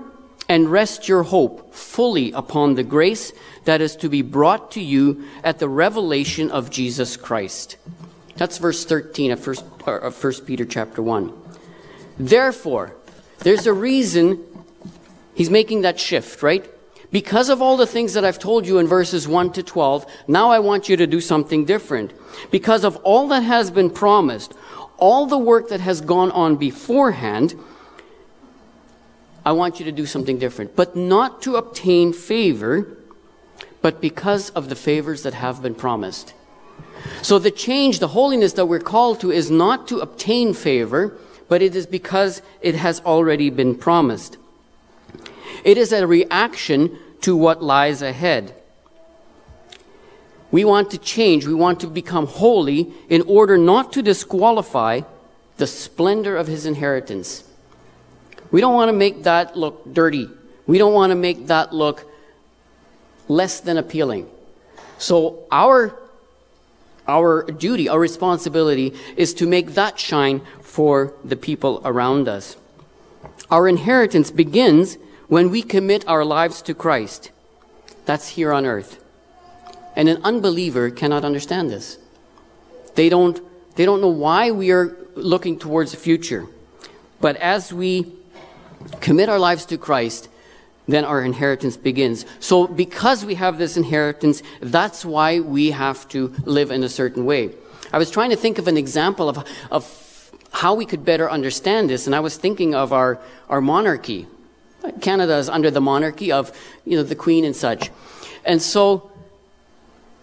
and 0.50 0.72
rest 0.72 1.08
your 1.08 1.24
hope 1.24 1.74
fully 1.74 2.32
upon 2.32 2.76
the 2.76 2.84
grace 2.84 3.34
that 3.66 3.82
is 3.82 3.96
to 3.98 4.10
be 4.10 4.22
brought 4.22 4.72
to 4.72 4.82
you 4.82 5.26
at 5.44 5.60
the 5.60 5.70
revelation 5.70 6.52
of 6.52 6.70
Jesus 6.70 7.18
Christ. 7.18 7.78
That's 8.36 8.58
verse 8.58 8.86
13 8.86 9.32
of 9.32 9.46
1, 9.46 9.58
of 10.02 10.24
1 10.24 10.34
Peter 10.46 10.66
chapter 10.66 11.02
1. 11.02 11.34
Therefore, 12.18 12.96
there's 13.44 13.68
a 13.68 13.74
reason 13.74 14.44
he's 15.36 15.50
making 15.50 15.82
that 15.82 16.00
shift, 16.00 16.42
right? 16.42 16.70
Because 17.12 17.50
of 17.50 17.62
all 17.62 17.78
the 17.78 17.86
things 17.86 18.14
that 18.14 18.26
I've 18.26 18.40
told 18.40 18.66
you 18.66 18.80
in 18.80 18.88
verses 18.88 19.28
1 19.28 19.54
to 19.54 19.64
12, 19.64 20.06
now 20.28 20.50
I 20.50 20.60
want 20.60 20.90
you 20.90 20.98
to 20.98 21.06
do 21.06 21.22
something 21.22 21.64
different. 21.66 22.12
Because 22.50 22.84
of 22.84 22.96
all 22.98 23.28
that 23.28 23.42
has 23.42 23.70
been 23.70 23.92
promised, 23.92 24.54
all 24.98 25.28
the 25.28 25.38
work 25.38 25.70
that 25.70 25.80
has 25.80 26.02
gone 26.02 26.32
on 26.32 26.56
beforehand, 26.56 27.54
I 29.46 29.52
want 29.52 29.80
you 29.80 29.86
to 29.86 29.92
do 29.92 30.06
something 30.06 30.40
different. 30.40 30.76
But 30.76 30.96
not 30.96 31.42
to 31.44 31.58
obtain 31.58 32.14
favor, 32.14 32.98
but 33.82 34.02
because 34.02 34.50
of 34.52 34.70
the 34.70 34.76
favors 34.76 35.24
that 35.24 35.36
have 35.36 35.62
been 35.62 35.76
promised. 35.76 36.34
So 37.22 37.38
the 37.38 37.52
change, 37.52 38.00
the 38.00 38.08
holiness 38.08 38.54
that 38.54 38.66
we're 38.66 38.80
called 38.80 39.20
to 39.22 39.32
is 39.32 39.52
not 39.52 39.88
to 39.90 40.00
obtain 40.00 40.54
favor, 40.54 41.18
but 41.54 41.62
it 41.62 41.76
is 41.76 41.86
because 41.86 42.42
it 42.62 42.74
has 42.74 43.00
already 43.02 43.52
been 43.52 43.76
promised. 43.76 44.38
It 45.64 45.78
is 45.78 45.94
a 45.94 46.08
reaction 46.08 46.98
to 47.22 47.36
what 47.36 47.62
lies 47.62 48.02
ahead. 48.02 48.60
We 50.50 50.66
want 50.66 50.90
to 50.90 50.98
change. 50.98 51.46
We 51.46 51.54
want 51.54 51.80
to 51.82 51.86
become 51.86 52.26
holy 52.26 52.92
in 53.08 53.22
order 53.28 53.56
not 53.56 53.94
to 53.94 54.02
disqualify 54.02 55.02
the 55.58 55.68
splendor 55.68 56.36
of 56.38 56.48
his 56.48 56.66
inheritance. 56.66 57.44
We 58.50 58.60
don't 58.60 58.74
want 58.74 58.90
to 58.90 58.98
make 58.98 59.22
that 59.22 59.56
look 59.56 59.94
dirty. 59.94 60.32
We 60.66 60.80
don't 60.80 60.96
want 60.96 61.12
to 61.12 61.16
make 61.16 61.46
that 61.54 61.72
look 61.72 62.10
less 63.28 63.60
than 63.60 63.78
appealing. 63.78 64.28
So 64.98 65.46
our 65.52 66.00
our 67.08 67.44
duty, 67.44 67.90
our 67.90 68.00
responsibility 68.00 68.94
is 69.18 69.34
to 69.36 69.48
make 69.48 69.74
that 69.74 70.00
shine 70.00 70.42
for 70.62 71.14
the 71.24 71.36
people 71.36 71.82
around 71.84 72.28
us. 72.28 72.58
Our 73.50 73.68
inheritance 73.68 74.32
begins 74.32 74.98
when 75.28 75.50
we 75.50 75.62
commit 75.62 76.08
our 76.08 76.26
lives 76.26 76.62
to 76.64 76.74
Christ. 76.74 77.32
That's 78.06 78.30
here 78.30 78.52
on 78.52 78.66
earth. 78.66 79.04
And 79.96 80.10
an 80.10 80.22
unbeliever 80.24 80.90
cannot 80.90 81.24
understand 81.24 81.70
this. 81.70 81.98
They 82.96 83.10
don't, 83.10 83.42
they 83.76 83.86
don't 83.86 84.02
know 84.02 84.08
why 84.08 84.52
we 84.52 84.72
are 84.72 84.98
looking 85.16 85.60
towards 85.60 85.92
the 85.92 85.98
future. 85.98 86.48
But 87.22 87.36
as 87.38 87.72
we 87.72 88.14
commit 89.02 89.30
our 89.30 89.40
lives 89.40 89.66
to 89.68 89.78
Christ, 89.78 90.30
then 90.88 91.06
our 91.06 91.22
inheritance 91.22 91.78
begins. 91.78 92.26
So 92.40 92.68
because 92.68 93.26
we 93.26 93.36
have 93.36 93.58
this 93.58 93.78
inheritance, 93.78 94.44
that's 94.62 95.06
why 95.06 95.40
we 95.40 95.72
have 95.72 96.08
to 96.10 96.34
live 96.44 96.72
in 96.72 96.84
a 96.84 96.90
certain 96.90 97.26
way. 97.26 97.52
I 97.92 97.98
was 97.98 98.12
trying 98.12 98.32
to 98.32 98.36
think 98.36 98.58
of 98.58 98.68
an 98.68 98.78
example 98.78 99.30
of, 99.30 99.46
of 99.72 100.32
how 100.52 100.74
we 100.74 100.86
could 100.86 101.06
better 101.06 101.30
understand 101.30 101.90
this, 101.90 102.06
and 102.06 102.16
I 102.16 102.20
was 102.20 102.38
thinking 102.38 102.76
of 102.76 102.92
our, 102.92 103.20
our 103.50 103.62
monarchy. 103.62 104.28
Canada 105.02 105.38
is 105.38 105.50
under 105.50 105.72
the 105.72 105.82
monarchy 105.82 106.32
of, 106.32 106.52
you 106.86 106.98
know, 106.98 107.04
the 107.04 107.16
Queen 107.16 107.46
and 107.46 107.56
such. 107.56 107.90
And 108.44 108.62
so 108.62 109.12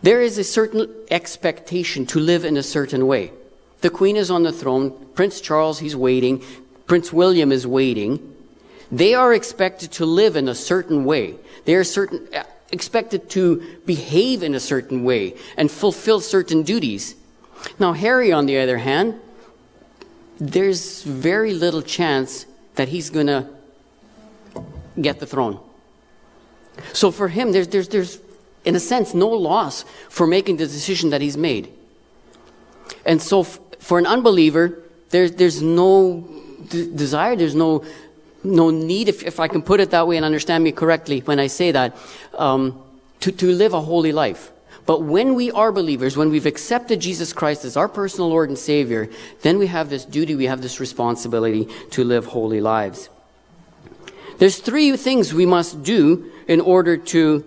there 0.02 0.21
is 0.21 0.38
a 0.38 0.45
certain 0.45 0.93
expectation 1.11 2.07
to 2.07 2.21
live 2.21 2.45
in 2.45 2.57
a 2.57 2.62
certain 2.62 3.07
way. 3.07 3.33
The 3.81 3.90
Queen 3.90 4.17
is 4.17 4.31
on 4.31 4.43
the 4.43 4.52
throne, 4.52 4.90
Prince 5.14 5.40
Charles, 5.40 5.79
he's 5.79 5.97
waiting, 5.97 6.43
Prince 6.87 7.12
William 7.12 7.50
is 7.50 7.67
waiting, 7.67 8.30
they 8.91 9.15
are 9.15 9.33
expected 9.33 9.93
to 9.93 10.07
live 10.07 10.37
in 10.37 10.49
a 10.49 10.55
certain 10.55 11.05
way. 11.05 11.37
They 11.65 11.75
are 11.75 11.85
certain, 11.85 12.29
uh, 12.35 12.45
expected 12.73 13.29
to 13.31 13.63
behave 13.87 14.43
in 14.43 14.55
a 14.55 14.61
certain 14.61 15.05
way 15.05 15.37
and 15.57 15.71
fulfill 15.71 16.21
certain 16.21 16.63
duties. 16.63 17.15
Now, 17.79 17.93
Harry, 17.93 18.33
on 18.33 18.47
the 18.47 18.59
other 18.59 18.79
hand, 18.79 19.21
there's 20.39 21.03
very 21.03 21.53
little 21.53 21.83
chance 21.83 22.47
that 22.77 22.89
he's 22.89 23.11
going 23.11 23.27
to 23.27 23.47
get 25.01 25.21
the 25.21 25.27
throne. 25.27 25.61
So 26.93 27.11
for 27.11 27.29
him, 27.29 27.53
there's, 27.53 27.69
there's, 27.69 27.89
there's, 27.89 28.19
in 28.65 28.75
a 28.75 28.81
sense, 28.81 29.15
no 29.15 29.29
loss 29.29 29.85
for 30.09 30.27
making 30.27 30.57
the 30.57 30.67
decision 30.67 31.11
that 31.11 31.21
he's 31.21 31.37
made. 31.37 31.73
And 33.05 33.21
so 33.21 33.41
f- 33.41 33.61
for 33.79 33.99
an 33.99 34.07
unbeliever, 34.07 34.83
there's, 35.11 35.33
there's 35.33 35.61
no 35.61 36.27
d- 36.69 36.91
desire, 36.95 37.37
there's 37.37 37.55
no 37.55 37.85
no 38.43 38.71
need, 38.71 39.09
if, 39.09 39.23
if 39.23 39.41
I 39.41 39.49
can 39.49 39.63
put 39.63 39.81
it 39.81 39.91
that 39.91 40.07
way 40.07 40.17
and 40.17 40.25
understand 40.25 40.65
me 40.65 40.73
correctly 40.73 41.21
when 41.21 41.39
I 41.39 41.47
say 41.47 41.73
that, 41.73 41.97
um, 42.35 42.83
to, 43.21 43.33
to 43.33 43.53
live 43.53 43.75
a 43.75 43.81
holy 43.81 44.13
life. 44.13 44.51
But 44.87 45.03
when 45.03 45.35
we 45.35 45.53
are 45.53 45.71
believers, 45.71 46.17
when 46.17 46.31
we've 46.31 46.47
accepted 46.47 47.01
Jesus 47.01 47.33
Christ 47.33 47.65
as 47.65 47.77
our 47.77 47.89
personal 47.89 48.29
Lord 48.29 48.49
and 48.49 48.59
Savior, 48.59 49.09
then 49.43 49.59
we 49.59 49.67
have 49.69 49.91
this 49.91 50.05
duty, 50.05 50.35
we 50.35 50.47
have 50.47 50.63
this 50.63 50.81
responsibility 50.81 51.69
to 51.91 52.03
live 52.03 52.27
holy 52.27 52.61
lives. 52.61 53.09
There's 54.39 54.59
three 54.59 54.97
things 54.97 55.35
we 55.35 55.47
must 55.47 55.83
do 55.83 56.33
in 56.49 56.61
order 56.61 56.97
to 56.97 57.45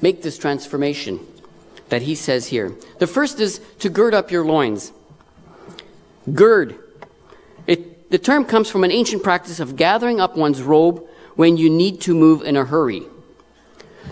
make 0.00 0.22
this 0.22 0.38
transformation 0.38 1.20
that 1.90 2.02
he 2.02 2.14
says 2.14 2.46
here. 2.46 2.72
The 2.98 3.06
first 3.06 3.40
is 3.40 3.60
to 3.80 3.90
gird 3.90 4.14
up 4.14 4.30
your 4.30 4.44
loins. 4.44 4.90
Gird. 6.32 6.78
The 8.10 8.18
term 8.18 8.44
comes 8.44 8.68
from 8.68 8.84
an 8.84 8.90
ancient 8.90 9.22
practice 9.22 9.60
of 9.60 9.76
gathering 9.76 10.20
up 10.20 10.36
one's 10.36 10.62
robe 10.62 11.06
when 11.36 11.56
you 11.56 11.70
need 11.70 12.00
to 12.02 12.14
move 12.14 12.42
in 12.42 12.56
a 12.56 12.64
hurry. 12.64 13.02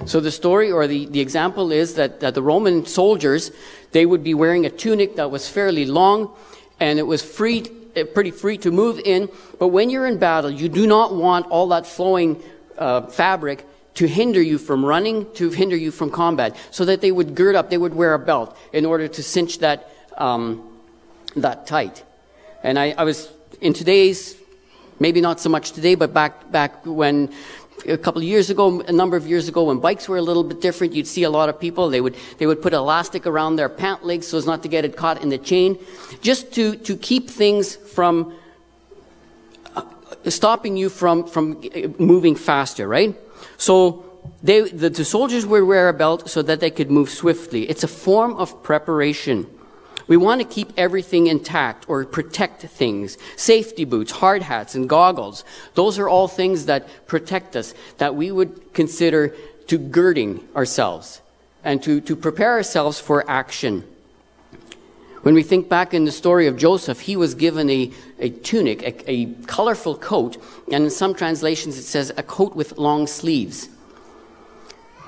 So 0.07 0.21
the 0.21 0.31
story 0.31 0.71
or 0.71 0.87
the, 0.87 1.07
the 1.07 1.21
example 1.21 1.73
is 1.73 1.95
that, 1.95 2.21
that 2.21 2.35
the 2.35 2.43
Roman 2.43 2.87
soldiers, 2.87 3.51
they 3.91 4.07
would 4.07 4.23
be 4.23 4.35
wearing 4.35 4.65
a 4.67 4.71
tunic 4.71 5.17
that 5.17 5.33
was 5.33 5.49
fairly 5.49 5.85
long 5.85 6.33
and 6.79 7.01
it 7.01 7.03
was 7.03 7.23
free, 7.23 7.67
eh, 7.97 8.05
pretty 8.05 8.31
free 8.31 8.57
to 8.59 8.71
move 8.71 9.01
in. 9.01 9.29
But 9.59 9.69
when 9.69 9.91
you're 9.91 10.07
in 10.07 10.19
battle, 10.19 10.51
you 10.51 10.69
do 10.69 10.87
not 10.87 11.15
want 11.15 11.49
all 11.49 11.69
that 11.69 11.85
flowing 11.85 12.41
uh, 12.79 13.09
fabric 13.09 13.67
to 13.95 14.07
hinder 14.07 14.41
you 14.41 14.59
from 14.59 14.85
running, 14.85 15.31
to 15.33 15.51
hinder 15.51 15.77
you 15.77 15.91
from 15.91 16.11
combat. 16.11 16.55
So 16.71 16.85
that 16.85 17.01
they 17.01 17.11
would 17.11 17.35
gird 17.35 17.57
up, 17.57 17.69
they 17.69 17.79
would 17.79 17.95
wear 17.95 18.15
a 18.15 18.19
belt 18.19 18.57
in 18.73 18.87
order 18.87 19.09
to 19.09 19.23
cinch 19.25 19.59
that, 19.59 19.93
um, 20.17 20.79
that 21.35 21.67
tight. 21.67 22.05
And 22.63 22.79
I, 22.79 22.95
I 22.97 23.03
was 23.03 23.29
in 23.61 23.73
today's, 23.73 24.37
maybe 25.01 25.21
not 25.21 25.41
so 25.41 25.49
much 25.49 25.73
today, 25.73 25.95
but 25.95 26.13
back, 26.13 26.51
back 26.51 26.85
when 26.85 27.33
a 27.87 27.97
couple 27.97 28.21
of 28.21 28.27
years 28.27 28.51
ago, 28.51 28.81
a 28.83 28.93
number 28.93 29.17
of 29.17 29.27
years 29.27 29.49
ago, 29.49 29.65
when 29.65 29.79
bikes 29.79 30.09
were 30.09 30.17
a 30.17 30.23
little 30.23 30.45
bit 30.45 30.61
different, 30.61 30.95
you'd 30.95 31.07
see 31.07 31.23
a 31.23 31.31
lot 31.31 31.49
of 31.49 31.61
people, 31.61 31.89
they 31.89 32.01
would, 32.01 32.17
they 32.39 32.47
would 32.47 32.61
put 32.61 32.73
elastic 32.73 33.27
around 33.27 33.57
their 33.57 33.69
pant 33.69 34.05
legs 34.05 34.27
so 34.27 34.39
as 34.39 34.47
not 34.47 34.63
to 34.63 34.69
get 34.69 34.85
it 34.85 34.97
caught 34.97 35.23
in 35.23 35.29
the 35.29 35.39
chain, 35.39 35.79
just 36.21 36.53
to, 36.53 36.77
to 36.77 36.97
keep 36.97 37.31
things 37.31 37.77
from 37.77 38.35
uh, 39.77 39.83
stopping 40.27 40.77
you 40.77 40.89
from, 40.89 41.27
from 41.27 41.61
moving 41.99 42.35
faster, 42.35 42.89
right? 42.89 43.17
So, 43.57 44.05
they, 44.43 44.61
the, 44.61 44.91
the 44.91 45.05
soldiers 45.05 45.47
would 45.47 45.65
wear 45.65 45.89
a 45.89 45.93
belt 45.93 46.29
so 46.29 46.43
that 46.43 46.61
they 46.61 46.71
could 46.71 46.91
move 46.91 47.09
swiftly. 47.09 47.69
It's 47.69 47.83
a 47.83 47.89
form 47.89 48.35
of 48.35 48.63
preparation. 48.63 49.47
We 50.09 50.17
want 50.17 50.41
to 50.41 50.47
keep 50.47 50.73
everything 50.77 51.27
intact 51.27 51.89
or 51.89 52.05
protect 52.07 52.63
things. 52.63 53.19
Safety 53.37 53.85
boots, 53.85 54.11
hard 54.11 54.43
hats, 54.43 54.75
and 54.75 54.89
goggles. 54.89 55.45
Those 55.75 55.99
are 55.99 56.09
all 56.09 56.29
things 56.29 56.65
that 56.67 57.07
protect 57.07 57.55
us, 57.55 57.75
that 57.99 58.15
we 58.15 58.33
would 58.33 58.73
consider 58.73 59.35
to 59.69 59.79
girding 59.79 60.49
ourselves 60.57 61.21
and 61.63 61.83
to, 61.83 62.01
to 62.01 62.17
prepare 62.17 62.53
ourselves 62.53 62.99
for 62.99 63.29
action. 63.31 63.85
When 65.23 65.35
we 65.35 65.43
think 65.43 65.69
back 65.69 65.93
in 65.93 66.07
the 66.07 66.13
story 66.13 66.47
of 66.47 66.57
Joseph, 66.57 67.01
he 67.01 67.17
was 67.17 67.35
given 67.35 67.69
a, 67.69 67.93
a 68.19 68.31
tunic, 68.31 68.83
a, 68.83 69.11
a 69.11 69.27
colorful 69.47 69.97
coat, 69.97 70.43
and 70.73 70.85
in 70.85 70.91
some 70.91 71.15
translations 71.15 71.77
it 71.77 71.83
says 71.83 72.11
a 72.17 72.23
coat 72.23 72.57
with 72.57 72.79
long 72.79 73.07
sleeves. 73.07 73.69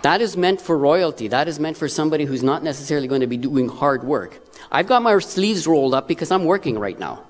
That 0.02 0.20
is 0.22 0.36
meant 0.36 0.60
for 0.60 0.78
royalty. 0.78 1.28
That 1.28 1.46
is 1.46 1.60
meant 1.60 1.76
for 1.76 1.88
somebody 1.88 2.24
who's 2.24 2.42
not 2.42 2.62
necessarily 2.62 3.06
going 3.06 3.20
to 3.20 3.26
be 3.26 3.36
doing 3.36 3.68
hard 3.68 4.02
work. 4.02 4.40
I've 4.72 4.86
got 4.86 5.02
my 5.02 5.18
sleeves 5.18 5.66
rolled 5.66 5.94
up 5.94 6.08
because 6.08 6.30
I'm 6.30 6.44
working 6.44 6.78
right 6.78 6.98
now. 6.98 7.24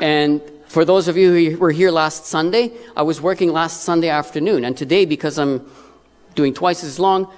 And 0.00 0.42
for 0.66 0.84
those 0.84 1.08
of 1.08 1.16
you 1.16 1.52
who 1.52 1.58
were 1.58 1.70
here 1.70 1.90
last 1.90 2.26
Sunday, 2.26 2.72
I 2.96 3.02
was 3.02 3.20
working 3.20 3.52
last 3.52 3.82
Sunday 3.82 4.08
afternoon. 4.08 4.64
And 4.64 4.76
today, 4.76 5.04
because 5.04 5.38
I'm 5.38 5.70
doing 6.34 6.52
twice 6.52 6.82
as 6.82 6.98
long, 6.98 7.30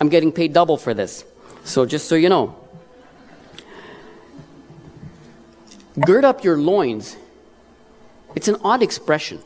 I'm 0.00 0.08
getting 0.08 0.32
paid 0.32 0.52
double 0.54 0.78
for 0.78 0.94
this. 0.94 1.24
So 1.64 1.84
just 1.84 2.08
so 2.08 2.14
you 2.14 2.30
know. 2.30 2.56
Gird 6.06 6.24
up 6.24 6.44
your 6.44 6.56
loins. 6.56 7.16
It's 8.34 8.48
an 8.48 8.56
odd 8.64 8.82
expression 8.82 9.42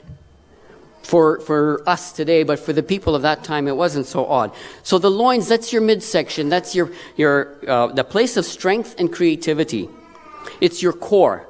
for, 1.04 1.38
for 1.40 1.87
us 1.87 2.12
today, 2.12 2.42
but 2.42 2.58
for 2.58 2.73
the 2.73 2.82
people 2.82 3.14
of 3.14 3.23
that 3.23 3.44
time, 3.44 3.68
it 3.68 3.76
wasn't 3.76 4.06
so 4.06 4.26
odd. 4.26 4.52
So 4.82 4.99
the 4.99 5.11
loins, 5.11 5.49
that's 5.49 5.73
your 5.73 5.82
midsection. 5.82 6.49
That's 6.49 6.75
your, 6.75 6.90
your, 7.16 7.56
uh, 7.68 7.88
the 7.88 8.04
place 8.04 8.37
of 8.37 8.44
strength 8.44 8.94
and 8.99 9.12
creativity. 9.12 9.88
It's 10.61 10.82
your 10.82 10.92
core. 10.92 11.46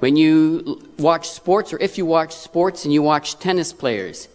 When 0.00 0.16
you 0.16 0.82
watch 0.98 1.30
sports, 1.30 1.72
or 1.72 1.78
if 1.80 1.96
you 1.96 2.04
watch 2.04 2.34
sports 2.34 2.84
and 2.84 2.92
you 2.92 3.02
watch 3.02 3.38
tennis 3.38 3.72
players, 3.72 4.28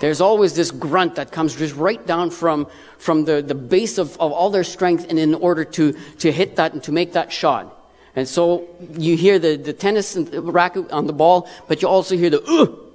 there's 0.00 0.20
always 0.20 0.54
this 0.54 0.70
grunt 0.70 1.16
that 1.16 1.32
comes 1.32 1.56
just 1.56 1.74
right 1.74 2.04
down 2.06 2.30
from, 2.30 2.68
from 2.98 3.24
the, 3.24 3.42
the 3.42 3.56
base 3.56 3.98
of, 3.98 4.12
of 4.20 4.32
all 4.32 4.50
their 4.50 4.64
strength 4.64 5.06
and 5.10 5.18
in 5.18 5.34
order 5.34 5.64
to, 5.64 5.92
to 6.20 6.30
hit 6.30 6.56
that 6.56 6.72
and 6.72 6.82
to 6.84 6.92
make 6.92 7.14
that 7.14 7.32
shot. 7.32 7.76
And 8.14 8.28
so 8.28 8.68
you 8.92 9.16
hear 9.16 9.38
the, 9.38 9.56
the 9.56 9.72
tennis 9.72 10.16
racket 10.16 10.90
on 10.92 11.06
the 11.06 11.12
ball, 11.12 11.48
but 11.68 11.82
you 11.82 11.88
also 11.88 12.16
hear 12.16 12.30
the, 12.30 12.42
Ugh! 12.44 12.89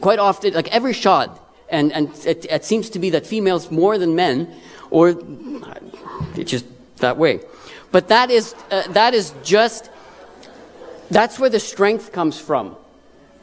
Quite 0.00 0.18
often, 0.18 0.54
like 0.54 0.68
every 0.74 0.92
shot, 0.92 1.40
and, 1.68 1.92
and 1.92 2.08
it, 2.24 2.46
it 2.50 2.64
seems 2.64 2.90
to 2.90 2.98
be 2.98 3.10
that 3.10 3.26
females 3.26 3.70
more 3.70 3.98
than 3.98 4.14
men, 4.14 4.54
or 4.90 5.14
it's 6.34 6.50
just 6.50 6.64
that 6.98 7.16
way. 7.16 7.40
But 7.90 8.08
that 8.08 8.30
is, 8.30 8.54
uh, 8.70 8.82
that 8.92 9.14
is 9.14 9.32
just, 9.42 9.90
that's 11.10 11.38
where 11.38 11.50
the 11.50 11.60
strength 11.60 12.12
comes 12.12 12.38
from. 12.38 12.76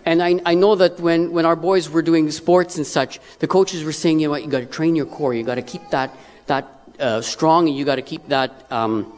And 0.05 0.21
I, 0.21 0.39
I 0.45 0.53
know 0.53 0.75
that 0.75 0.99
when, 0.99 1.31
when 1.31 1.45
our 1.45 1.55
boys 1.55 1.89
were 1.89 2.03
doing 2.03 2.29
sports 2.29 2.77
and 2.77 2.85
such, 2.85 3.19
the 3.39 3.47
coaches 3.47 3.83
were 3.83 3.91
saying, 3.91 4.19
you 4.19 4.27
know 4.27 4.31
what, 4.31 4.43
you 4.43 4.49
got 4.49 4.59
to 4.59 4.67
train 4.67 4.95
your 4.95 5.07
core, 5.07 5.33
you 5.33 5.43
got 5.43 5.55
to 5.55 5.63
keep 5.63 5.89
that, 5.89 6.15
that 6.45 6.67
uh, 6.99 7.21
strong, 7.21 7.67
and 7.67 7.75
you 7.75 7.85
got 7.85 7.95
to 7.95 8.03
keep 8.03 8.27
that 8.27 8.71
um, 8.71 9.11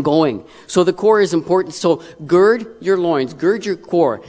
going. 0.00 0.42
So 0.66 0.82
the 0.82 0.94
core 0.94 1.20
is 1.20 1.34
important. 1.34 1.74
So 1.74 2.02
gird 2.26 2.66
your 2.80 2.96
loins, 2.96 3.34
gird 3.34 3.66
your 3.66 3.76
core, 3.76 4.22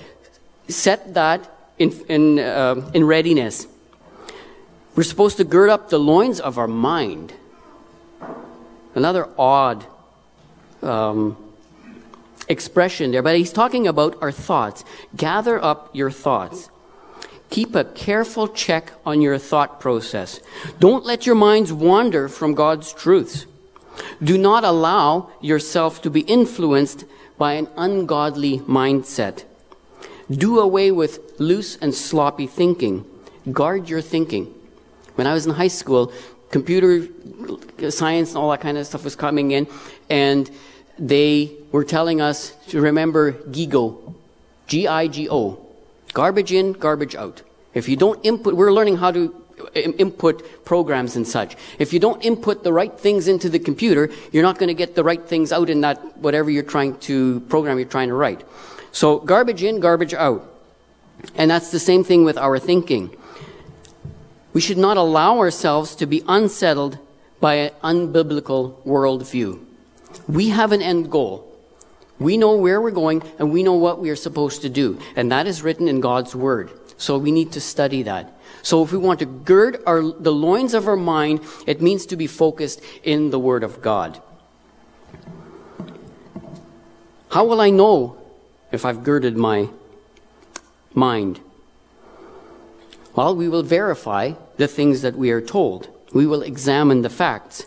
set 0.68 1.14
that 1.14 1.50
in, 1.78 1.92
in, 2.08 2.40
uh, 2.40 2.90
in 2.94 3.04
readiness. 3.04 3.68
We're 4.96 5.04
supposed 5.04 5.38
to 5.38 5.44
gird 5.44 5.70
up 5.70 5.90
the 5.90 5.98
loins 6.00 6.40
of 6.40 6.58
our 6.58 6.68
mind. 6.68 7.34
Another 8.94 9.28
odd 9.38 9.86
um, 10.82 11.36
expression 12.48 13.12
there, 13.12 13.22
but 13.22 13.36
he's 13.36 13.52
talking 13.52 13.88
about 13.88 14.22
our 14.22 14.32
thoughts. 14.32 14.86
Gather 15.16 15.62
up 15.62 15.90
your 15.94 16.12
thoughts. 16.12 16.70
Keep 17.50 17.76
a 17.76 17.84
careful 17.84 18.48
check 18.48 18.94
on 19.06 19.22
your 19.22 19.38
thought 19.38 19.80
process. 19.80 20.40
Don't 20.80 21.06
let 21.06 21.26
your 21.26 21.36
minds 21.36 21.72
wander 21.72 22.28
from 22.28 22.54
God's 22.54 22.94
truths. 22.94 23.46
Do 24.24 24.38
not 24.38 24.64
allow 24.64 25.30
yourself 25.42 26.02
to 26.02 26.10
be 26.10 26.22
influenced 26.22 27.06
by 27.38 27.54
an 27.54 27.68
ungodly 27.78 28.60
mindset. 28.60 29.44
Do 30.30 30.60
away 30.60 30.92
with 30.92 31.20
loose 31.38 31.78
and 31.78 31.94
sloppy 31.94 32.48
thinking. 32.48 33.06
Guard 33.52 33.90
your 33.90 34.02
thinking. 34.02 34.54
When 35.16 35.28
I 35.28 35.34
was 35.34 35.46
in 35.46 35.54
high 35.54 35.70
school, 35.70 36.12
computer 36.52 37.08
science 37.90 38.30
and 38.30 38.38
all 38.38 38.52
that 38.52 38.62
kind 38.62 38.78
of 38.78 38.86
stuff 38.86 39.04
was 39.04 39.16
coming 39.16 39.52
in, 39.52 39.68
and 40.10 40.50
they 40.98 41.52
were 41.72 41.84
telling 41.84 42.22
us 42.22 42.56
to 42.68 42.82
remember 42.82 43.34
GIGO, 43.34 44.16
G 44.68 44.88
I 44.88 45.08
G 45.08 45.30
O, 45.30 45.66
garbage 46.14 46.52
in, 46.52 46.74
garbage 46.74 47.16
out. 47.16 47.42
If 47.74 47.90
you 47.90 47.96
don't 47.96 48.24
input, 48.26 48.56
we're 48.56 48.72
learning 48.72 48.98
how 48.98 49.12
to 49.12 49.36
input 49.74 50.66
programs 50.66 51.16
and 51.16 51.28
such. 51.28 51.56
If 51.80 51.94
you 51.94 52.00
don't 52.00 52.24
input 52.24 52.64
the 52.64 52.74
right 52.74 52.98
things 52.98 53.28
into 53.28 53.50
the 53.50 53.60
computer, 53.60 54.10
you're 54.32 54.44
not 54.44 54.58
going 54.58 54.68
to 54.68 54.74
get 54.74 54.96
the 54.96 55.04
right 55.04 55.22
things 55.26 55.52
out 55.52 55.70
in 55.70 55.82
that 55.82 56.18
whatever 56.18 56.50
you're 56.50 56.64
trying 56.64 56.98
to 57.00 57.42
program 57.42 57.78
you're 57.78 57.88
trying 57.88 58.10
to 58.10 58.16
write. 58.16 58.44
So 58.92 59.20
garbage 59.20 59.64
in, 59.64 59.80
garbage 59.80 60.14
out. 60.14 60.50
And 61.36 61.50
that's 61.50 61.72
the 61.72 61.80
same 61.80 62.04
thing 62.04 62.24
with 62.24 62.38
our 62.38 62.60
thinking. 62.60 63.16
We 64.54 64.62
should 64.62 64.78
not 64.78 64.98
allow 64.98 65.40
ourselves 65.40 65.96
to 65.98 66.06
be 66.06 66.24
unsettled 66.28 66.98
by 67.42 67.56
an 67.56 67.72
unbiblical 67.84 68.82
worldview. 68.86 69.64
We 70.28 70.50
have 70.50 70.72
an 70.72 70.82
end 70.82 71.12
goal. 71.12 71.52
We 72.20 72.38
know 72.38 72.56
where 72.56 72.80
we're 72.80 72.92
going 72.92 73.24
and 73.38 73.52
we 73.52 73.64
know 73.64 73.74
what 73.74 74.00
we 74.00 74.10
are 74.10 74.16
supposed 74.16 74.62
to 74.62 74.70
do. 74.70 75.00
And 75.16 75.32
that 75.32 75.48
is 75.48 75.62
written 75.62 75.88
in 75.88 76.00
God's 76.00 76.34
Word. 76.36 76.72
So 76.98 77.18
we 77.18 77.32
need 77.32 77.52
to 77.54 77.62
study 77.62 78.04
that. 78.04 78.34
So 78.62 78.84
if 78.84 78.92
we 78.92 78.98
want 78.98 79.20
to 79.20 79.26
gird 79.26 79.84
our, 79.86 80.02
the 80.02 80.32
loins 80.32 80.74
of 80.74 80.88
our 80.88 80.96
mind, 80.96 81.42
it 81.68 81.82
means 81.82 82.06
to 82.08 82.16
be 82.16 82.28
focused 82.28 82.82
in 83.04 83.32
the 83.32 83.40
Word 83.40 83.64
of 83.64 83.82
God. 83.82 84.22
How 87.30 87.44
will 87.44 87.60
I 87.60 87.70
know 87.70 88.18
if 88.72 88.86
I've 88.86 89.04
girded 89.04 89.36
my 89.36 89.68
mind? 90.96 91.40
Well, 93.16 93.36
we 93.36 93.48
will 93.48 93.64
verify 93.64 94.34
the 94.58 94.68
things 94.68 95.02
that 95.02 95.16
we 95.16 95.32
are 95.32 95.42
told. 95.42 95.90
We 96.14 96.26
will 96.26 96.42
examine 96.42 97.02
the 97.02 97.10
facts. 97.10 97.66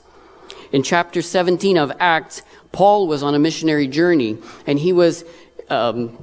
In 0.73 0.83
chapter 0.83 1.23
17 1.23 1.79
of 1.79 1.93
Acts, 1.99 2.43
Paul 2.73 3.07
was 3.07 3.23
on 3.23 3.35
a 3.35 3.39
missionary 3.39 3.87
journey 3.87 4.39
and 4.67 4.79
he 4.79 4.93
was 4.93 5.25
um, 5.71 6.19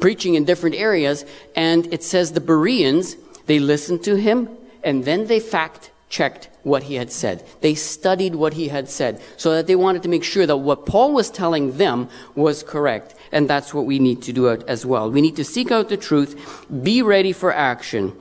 preaching 0.00 0.34
in 0.34 0.44
different 0.44 0.76
areas. 0.76 1.24
And 1.54 1.92
it 1.92 2.02
says 2.02 2.32
the 2.32 2.40
Bereans, 2.40 3.16
they 3.46 3.58
listened 3.58 4.02
to 4.04 4.14
him 4.14 4.48
and 4.82 5.04
then 5.04 5.26
they 5.26 5.40
fact 5.40 5.90
checked 6.08 6.48
what 6.62 6.84
he 6.84 6.94
had 6.94 7.10
said. 7.10 7.44
They 7.60 7.74
studied 7.74 8.34
what 8.34 8.54
he 8.54 8.68
had 8.68 8.88
said 8.88 9.20
so 9.36 9.54
that 9.54 9.66
they 9.66 9.76
wanted 9.76 10.02
to 10.04 10.08
make 10.08 10.24
sure 10.24 10.46
that 10.46 10.56
what 10.56 10.86
Paul 10.86 11.12
was 11.12 11.30
telling 11.30 11.76
them 11.76 12.08
was 12.34 12.62
correct. 12.62 13.14
And 13.32 13.48
that's 13.48 13.74
what 13.74 13.86
we 13.86 13.98
need 13.98 14.22
to 14.22 14.32
do 14.32 14.48
as 14.48 14.86
well. 14.86 15.10
We 15.10 15.20
need 15.20 15.36
to 15.36 15.44
seek 15.44 15.70
out 15.70 15.88
the 15.88 15.96
truth, 15.96 16.66
be 16.82 17.02
ready 17.02 17.32
for 17.32 17.52
action, 17.52 18.12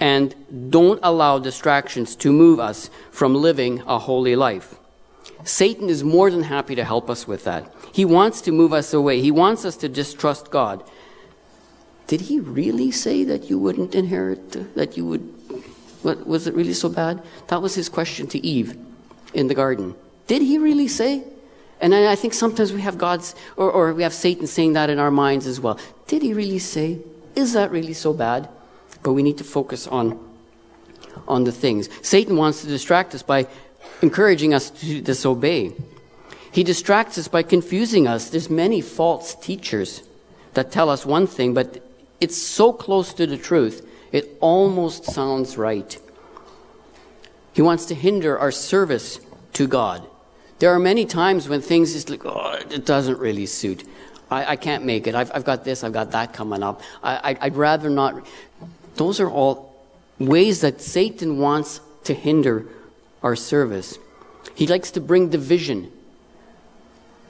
and 0.00 0.34
don't 0.70 1.00
allow 1.02 1.38
distractions 1.38 2.16
to 2.16 2.32
move 2.32 2.58
us 2.58 2.90
from 3.10 3.34
living 3.34 3.82
a 3.86 3.98
holy 3.98 4.36
life. 4.36 4.76
Satan 5.44 5.88
is 5.88 6.02
more 6.02 6.30
than 6.30 6.44
happy 6.44 6.74
to 6.74 6.84
help 6.84 7.10
us 7.10 7.28
with 7.28 7.44
that. 7.44 7.72
He 7.92 8.04
wants 8.04 8.40
to 8.42 8.52
move 8.52 8.72
us 8.72 8.94
away. 8.94 9.20
He 9.20 9.30
wants 9.30 9.64
us 9.64 9.76
to 9.78 9.88
distrust 9.88 10.50
God. 10.50 10.82
Did 12.06 12.22
he 12.22 12.40
really 12.40 12.90
say 12.90 13.24
that 13.24 13.48
you 13.48 13.58
wouldn't 13.58 13.94
inherit, 13.94 14.74
that 14.74 14.96
you 14.96 15.06
would, 15.06 15.33
was 16.04 16.46
it 16.46 16.54
really 16.54 16.74
so 16.74 16.88
bad? 16.88 17.22
That 17.48 17.62
was 17.62 17.74
his 17.74 17.88
question 17.88 18.26
to 18.28 18.46
Eve 18.46 18.76
in 19.32 19.48
the 19.48 19.54
garden. 19.54 19.94
Did 20.26 20.42
he 20.42 20.58
really 20.58 20.88
say? 20.88 21.24
And 21.80 21.94
I 21.94 22.14
think 22.14 22.34
sometimes 22.34 22.72
we 22.72 22.80
have 22.80 22.96
God's, 22.96 23.34
or, 23.56 23.70
or 23.70 23.92
we 23.92 24.02
have 24.04 24.14
Satan 24.14 24.46
saying 24.46 24.74
that 24.74 24.90
in 24.90 24.98
our 24.98 25.10
minds 25.10 25.46
as 25.46 25.60
well. 25.60 25.78
Did 26.06 26.22
he 26.22 26.32
really 26.32 26.58
say? 26.58 27.00
Is 27.34 27.52
that 27.54 27.70
really 27.70 27.92
so 27.92 28.12
bad? 28.12 28.48
But 29.02 29.12
we 29.12 29.22
need 29.22 29.38
to 29.38 29.44
focus 29.44 29.86
on, 29.86 30.18
on 31.26 31.44
the 31.44 31.52
things. 31.52 31.88
Satan 32.00 32.36
wants 32.36 32.62
to 32.62 32.68
distract 32.68 33.14
us 33.14 33.22
by 33.22 33.46
encouraging 34.02 34.54
us 34.54 34.70
to 34.70 35.00
disobey. 35.00 35.72
He 36.52 36.62
distracts 36.62 37.18
us 37.18 37.28
by 37.28 37.42
confusing 37.42 38.06
us. 38.06 38.30
There's 38.30 38.48
many 38.48 38.80
false 38.80 39.34
teachers 39.34 40.02
that 40.54 40.70
tell 40.70 40.88
us 40.88 41.04
one 41.04 41.26
thing, 41.26 41.52
but 41.52 41.82
it's 42.20 42.40
so 42.40 42.72
close 42.72 43.12
to 43.14 43.26
the 43.26 43.36
truth, 43.36 43.86
it 44.14 44.36
almost 44.38 45.06
sounds 45.06 45.58
right. 45.58 46.00
He 47.52 47.62
wants 47.62 47.86
to 47.86 47.96
hinder 47.96 48.38
our 48.38 48.52
service 48.52 49.18
to 49.54 49.66
God. 49.66 50.06
There 50.60 50.70
are 50.70 50.78
many 50.78 51.04
times 51.04 51.48
when 51.48 51.60
things 51.60 51.94
just 51.94 52.08
like, 52.10 52.24
oh, 52.24 52.60
it 52.70 52.86
doesn't 52.86 53.18
really 53.18 53.46
suit. 53.46 53.82
I, 54.30 54.52
I 54.52 54.56
can't 54.56 54.84
make 54.84 55.08
it. 55.08 55.16
I've, 55.16 55.32
I've, 55.34 55.44
got 55.44 55.64
this, 55.64 55.82
I've 55.82 55.92
got 55.92 56.12
that 56.12 56.32
coming 56.32 56.62
up. 56.62 56.80
I, 57.02 57.32
I, 57.32 57.38
I'd 57.40 57.56
rather 57.56 57.90
not. 57.90 58.24
Those 58.94 59.18
are 59.18 59.28
all 59.28 59.74
ways 60.20 60.60
that 60.60 60.80
Satan 60.80 61.38
wants 61.38 61.80
to 62.04 62.14
hinder 62.14 62.66
our 63.20 63.34
service. 63.34 63.98
He 64.54 64.68
likes 64.68 64.92
to 64.92 65.00
bring 65.00 65.28
division 65.28 65.90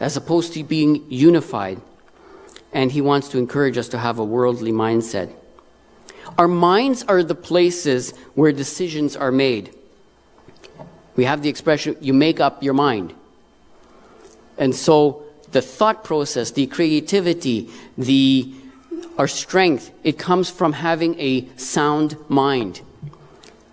as 0.00 0.18
opposed 0.18 0.52
to 0.52 0.62
being 0.62 1.10
unified. 1.10 1.80
And 2.74 2.92
he 2.92 3.00
wants 3.00 3.30
to 3.30 3.38
encourage 3.38 3.78
us 3.78 3.88
to 3.88 3.98
have 3.98 4.18
a 4.18 4.24
worldly 4.24 4.72
mindset. 4.72 5.34
Our 6.38 6.48
minds 6.48 7.04
are 7.04 7.22
the 7.22 7.34
places 7.34 8.12
where 8.34 8.52
decisions 8.52 9.16
are 9.16 9.30
made. 9.30 9.74
We 11.16 11.24
have 11.24 11.42
the 11.42 11.48
expression, 11.48 11.96
you 12.00 12.12
make 12.12 12.40
up 12.40 12.62
your 12.62 12.74
mind. 12.74 13.14
And 14.58 14.74
so 14.74 15.22
the 15.52 15.62
thought 15.62 16.02
process, 16.02 16.50
the 16.50 16.66
creativity, 16.66 17.70
the 17.96 18.52
our 19.16 19.28
strength, 19.28 19.92
it 20.02 20.18
comes 20.18 20.50
from 20.50 20.72
having 20.72 21.18
a 21.20 21.46
sound 21.56 22.16
mind. 22.28 22.80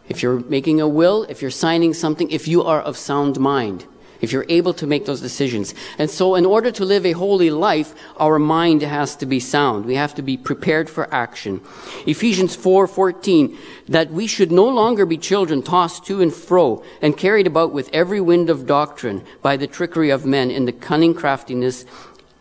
If 0.07 0.21
you're 0.21 0.39
making 0.41 0.79
a 0.81 0.87
will, 0.87 1.23
if 1.29 1.41
you're 1.41 1.49
signing 1.49 1.95
something, 1.95 2.29
if 2.29 2.47
you 2.47 2.63
are 2.63 2.79
of 2.79 2.95
sound 2.95 3.39
mind, 3.39 3.85
if 4.21 4.31
you're 4.31 4.45
able 4.49 4.73
to 4.75 4.87
make 4.87 5.05
those 5.05 5.21
decisions. 5.21 5.73
And 5.97 6.09
so 6.09 6.35
in 6.35 6.45
order 6.45 6.71
to 6.71 6.85
live 6.85 7.05
a 7.05 7.11
holy 7.11 7.49
life, 7.49 7.93
our 8.17 8.39
mind 8.39 8.81
has 8.81 9.15
to 9.17 9.25
be 9.25 9.39
sound. 9.39 9.85
We 9.85 9.95
have 9.95 10.15
to 10.15 10.21
be 10.21 10.37
prepared 10.37 10.89
for 10.89 11.13
action. 11.13 11.61
Ephesians 12.05 12.55
4:14 12.55 13.57
that 13.87 14.11
we 14.11 14.27
should 14.27 14.51
no 14.51 14.67
longer 14.67 15.05
be 15.05 15.17
children 15.17 15.61
tossed 15.61 16.05
to 16.05 16.21
and 16.21 16.33
fro 16.33 16.83
and 17.01 17.17
carried 17.17 17.47
about 17.47 17.73
with 17.73 17.89
every 17.91 18.21
wind 18.21 18.49
of 18.49 18.65
doctrine 18.65 19.21
by 19.41 19.57
the 19.57 19.67
trickery 19.67 20.09
of 20.09 20.25
men 20.25 20.49
in 20.49 20.65
the 20.65 20.71
cunning 20.71 21.13
craftiness 21.13 21.85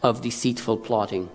of 0.02 0.22
deceitful 0.22 0.76
plotting. 0.76 1.28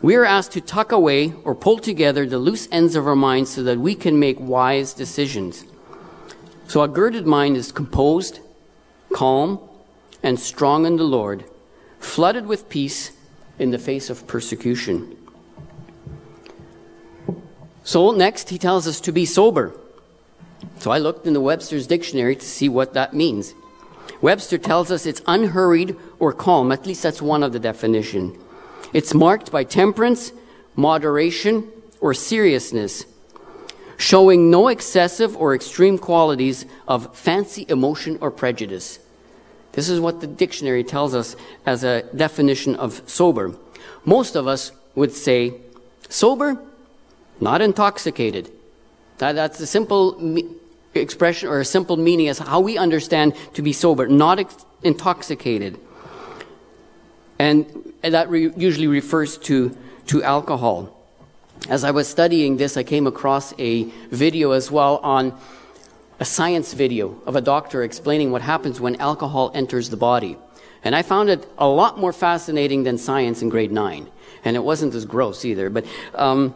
We 0.00 0.16
are 0.16 0.24
asked 0.24 0.52
to 0.52 0.60
tuck 0.60 0.90
away 0.90 1.32
or 1.44 1.54
pull 1.54 1.78
together 1.78 2.26
the 2.26 2.38
loose 2.38 2.66
ends 2.72 2.96
of 2.96 3.06
our 3.06 3.14
minds 3.14 3.50
so 3.50 3.62
that 3.62 3.78
we 3.78 3.94
can 3.94 4.18
make 4.18 4.40
wise 4.40 4.94
decisions. 4.94 5.64
So 6.72 6.80
a 6.82 6.88
girded 6.88 7.26
mind 7.26 7.58
is 7.58 7.70
composed, 7.70 8.40
calm, 9.12 9.60
and 10.22 10.40
strong 10.40 10.86
in 10.86 10.96
the 10.96 11.04
Lord, 11.04 11.44
flooded 11.98 12.46
with 12.46 12.70
peace 12.70 13.12
in 13.58 13.72
the 13.72 13.78
face 13.78 14.08
of 14.08 14.26
persecution. 14.26 15.14
So 17.84 18.12
next, 18.12 18.48
he 18.48 18.56
tells 18.56 18.88
us 18.88 19.02
to 19.02 19.12
be 19.12 19.26
sober. 19.26 19.78
So 20.78 20.90
I 20.90 20.96
looked 20.96 21.26
in 21.26 21.34
the 21.34 21.42
Webster's 21.42 21.86
dictionary 21.86 22.36
to 22.36 22.46
see 22.46 22.70
what 22.70 22.94
that 22.94 23.12
means. 23.12 23.52
Webster 24.22 24.56
tells 24.56 24.90
us 24.90 25.04
it's 25.04 25.20
unhurried 25.26 25.94
or 26.18 26.32
calm. 26.32 26.72
At 26.72 26.86
least 26.86 27.02
that's 27.02 27.20
one 27.20 27.42
of 27.42 27.52
the 27.52 27.60
definition. 27.60 28.34
It's 28.94 29.12
marked 29.12 29.52
by 29.52 29.64
temperance, 29.64 30.32
moderation, 30.74 31.70
or 32.00 32.14
seriousness, 32.14 33.04
showing 34.02 34.50
no 34.50 34.66
excessive 34.66 35.36
or 35.36 35.54
extreme 35.54 35.96
qualities 35.96 36.66
of 36.88 37.16
fancy, 37.16 37.64
emotion, 37.68 38.18
or 38.20 38.32
prejudice. 38.32 38.98
This 39.72 39.88
is 39.88 40.00
what 40.00 40.20
the 40.20 40.26
dictionary 40.26 40.82
tells 40.82 41.14
us 41.14 41.36
as 41.64 41.84
a 41.84 42.02
definition 42.14 42.74
of 42.74 43.00
sober. 43.06 43.54
Most 44.04 44.34
of 44.34 44.48
us 44.48 44.72
would 44.96 45.12
say 45.12 45.54
sober, 46.08 46.60
not 47.40 47.62
intoxicated. 47.62 48.50
That, 49.18 49.36
that's 49.36 49.60
a 49.60 49.66
simple 49.68 50.20
me- 50.20 50.48
expression 50.94 51.48
or 51.48 51.60
a 51.60 51.64
simple 51.64 51.96
meaning 51.96 52.26
as 52.26 52.40
how 52.40 52.58
we 52.58 52.76
understand 52.76 53.36
to 53.54 53.62
be 53.62 53.72
sober, 53.72 54.08
not 54.08 54.40
ex- 54.40 54.66
intoxicated. 54.82 55.78
And 57.38 57.92
and 58.02 58.14
that 58.14 58.28
re- 58.28 58.52
usually 58.56 58.88
refers 58.88 59.38
to, 59.38 59.76
to 60.06 60.24
alcohol. 60.24 61.01
As 61.68 61.84
I 61.84 61.90
was 61.90 62.08
studying 62.08 62.56
this, 62.56 62.76
I 62.76 62.82
came 62.82 63.06
across 63.06 63.54
a 63.58 63.84
video 64.10 64.52
as 64.52 64.70
well 64.70 64.98
on 64.98 65.38
a 66.18 66.24
science 66.24 66.72
video 66.72 67.20
of 67.26 67.36
a 67.36 67.40
doctor 67.40 67.82
explaining 67.82 68.32
what 68.32 68.42
happens 68.42 68.80
when 68.80 68.96
alcohol 68.96 69.50
enters 69.54 69.90
the 69.90 69.96
body. 69.96 70.36
And 70.84 70.94
I 70.96 71.02
found 71.02 71.30
it 71.30 71.46
a 71.58 71.68
lot 71.68 71.98
more 71.98 72.12
fascinating 72.12 72.82
than 72.82 72.98
science 72.98 73.42
in 73.42 73.48
grade 73.48 73.70
9. 73.70 74.08
And 74.44 74.56
it 74.56 74.64
wasn't 74.64 74.94
as 74.94 75.04
gross 75.04 75.44
either. 75.44 75.70
But, 75.70 75.86
um, 76.14 76.54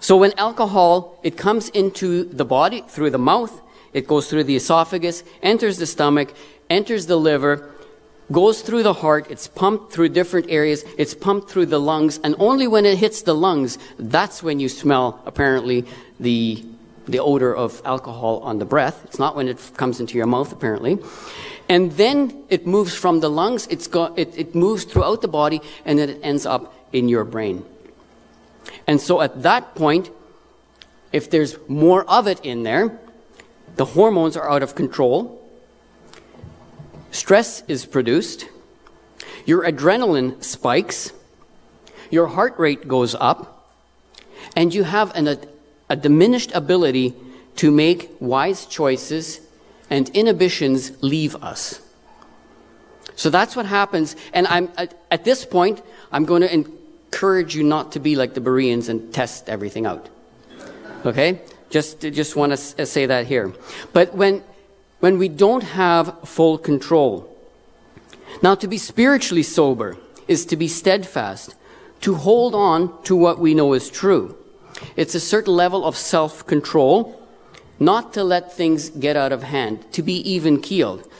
so 0.00 0.16
when 0.16 0.32
alcohol, 0.38 1.18
it 1.22 1.36
comes 1.36 1.70
into 1.70 2.24
the 2.24 2.44
body 2.44 2.84
through 2.86 3.10
the 3.10 3.18
mouth, 3.18 3.62
it 3.92 4.06
goes 4.06 4.28
through 4.28 4.44
the 4.44 4.56
esophagus, 4.56 5.24
enters 5.42 5.78
the 5.78 5.86
stomach, 5.86 6.34
enters 6.68 7.06
the 7.06 7.16
liver, 7.16 7.71
goes 8.32 8.62
through 8.62 8.82
the 8.82 8.94
heart, 8.94 9.30
it's 9.30 9.46
pumped 9.46 9.92
through 9.92 10.08
different 10.08 10.50
areas, 10.50 10.84
it's 10.98 11.14
pumped 11.14 11.50
through 11.50 11.66
the 11.66 11.78
lungs, 11.78 12.18
and 12.24 12.34
only 12.38 12.66
when 12.66 12.86
it 12.86 12.98
hits 12.98 13.22
the 13.22 13.34
lungs, 13.34 13.78
that's 13.98 14.42
when 14.42 14.58
you 14.58 14.68
smell, 14.68 15.22
apparently, 15.26 15.84
the, 16.18 16.64
the 17.06 17.18
odor 17.18 17.54
of 17.54 17.80
alcohol 17.84 18.40
on 18.40 18.58
the 18.58 18.64
breath. 18.64 19.04
It's 19.04 19.18
not 19.18 19.36
when 19.36 19.48
it 19.48 19.58
comes 19.76 20.00
into 20.00 20.16
your 20.16 20.26
mouth, 20.26 20.50
apparently. 20.52 20.98
And 21.68 21.92
then 21.92 22.44
it 22.48 22.66
moves 22.66 22.94
from 22.94 23.20
the 23.20 23.30
lungs, 23.30 23.66
it's 23.68 23.86
got, 23.86 24.18
it, 24.18 24.36
it 24.36 24.54
moves 24.54 24.84
throughout 24.84 25.22
the 25.22 25.28
body, 25.28 25.60
and 25.84 25.98
then 25.98 26.08
it 26.08 26.20
ends 26.22 26.46
up 26.46 26.74
in 26.92 27.08
your 27.08 27.24
brain. 27.24 27.64
And 28.86 29.00
so 29.00 29.20
at 29.20 29.42
that 29.42 29.74
point, 29.74 30.10
if 31.12 31.30
there's 31.30 31.56
more 31.68 32.04
of 32.08 32.26
it 32.26 32.40
in 32.44 32.62
there, 32.62 32.98
the 33.76 33.84
hormones 33.84 34.36
are 34.36 34.50
out 34.50 34.62
of 34.62 34.74
control, 34.74 35.41
stress 37.12 37.62
is 37.68 37.86
produced, 37.86 38.48
your 39.46 39.62
adrenaline 39.62 40.42
spikes, 40.42 41.12
your 42.10 42.26
heart 42.26 42.58
rate 42.58 42.88
goes 42.88 43.14
up, 43.14 43.70
and 44.56 44.74
you 44.74 44.82
have 44.82 45.14
an, 45.14 45.28
a, 45.28 45.38
a 45.88 45.96
diminished 45.96 46.50
ability 46.52 47.14
to 47.56 47.70
make 47.70 48.10
wise 48.18 48.66
choices, 48.66 49.40
and 49.88 50.08
inhibitions 50.10 51.02
leave 51.02 51.36
us. 51.36 51.80
So 53.14 53.30
that's 53.30 53.54
what 53.54 53.66
happens. 53.66 54.16
And 54.32 54.46
I'm, 54.46 54.70
at, 54.76 54.98
at 55.10 55.24
this 55.24 55.44
point, 55.44 55.82
I'm 56.10 56.24
going 56.24 56.42
to 56.42 56.52
encourage 56.52 57.54
you 57.54 57.62
not 57.62 57.92
to 57.92 58.00
be 58.00 58.16
like 58.16 58.34
the 58.34 58.40
Bereans 58.40 58.88
and 58.88 59.12
test 59.12 59.48
everything 59.48 59.86
out. 59.86 60.08
Okay? 61.04 61.40
Just, 61.70 62.00
just 62.00 62.36
want 62.36 62.52
to 62.52 62.86
say 62.86 63.06
that 63.06 63.26
here. 63.26 63.52
But 63.92 64.14
when 64.14 64.42
when 65.02 65.18
we 65.18 65.28
don't 65.28 65.64
have 65.64 66.16
full 66.24 66.56
control. 66.56 67.28
Now, 68.40 68.54
to 68.54 68.68
be 68.68 68.78
spiritually 68.78 69.42
sober 69.42 69.96
is 70.28 70.46
to 70.46 70.56
be 70.56 70.68
steadfast, 70.68 71.56
to 72.02 72.14
hold 72.14 72.54
on 72.54 73.02
to 73.02 73.16
what 73.16 73.40
we 73.40 73.52
know 73.52 73.72
is 73.72 73.90
true. 73.90 74.36
It's 74.94 75.16
a 75.16 75.20
certain 75.20 75.56
level 75.56 75.84
of 75.84 75.96
self 75.96 76.46
control, 76.46 77.20
not 77.80 78.12
to 78.12 78.22
let 78.22 78.52
things 78.52 78.90
get 78.90 79.16
out 79.16 79.32
of 79.32 79.42
hand, 79.42 79.90
to 79.90 80.04
be 80.04 80.18
even 80.30 80.60
keeled. 80.60 81.10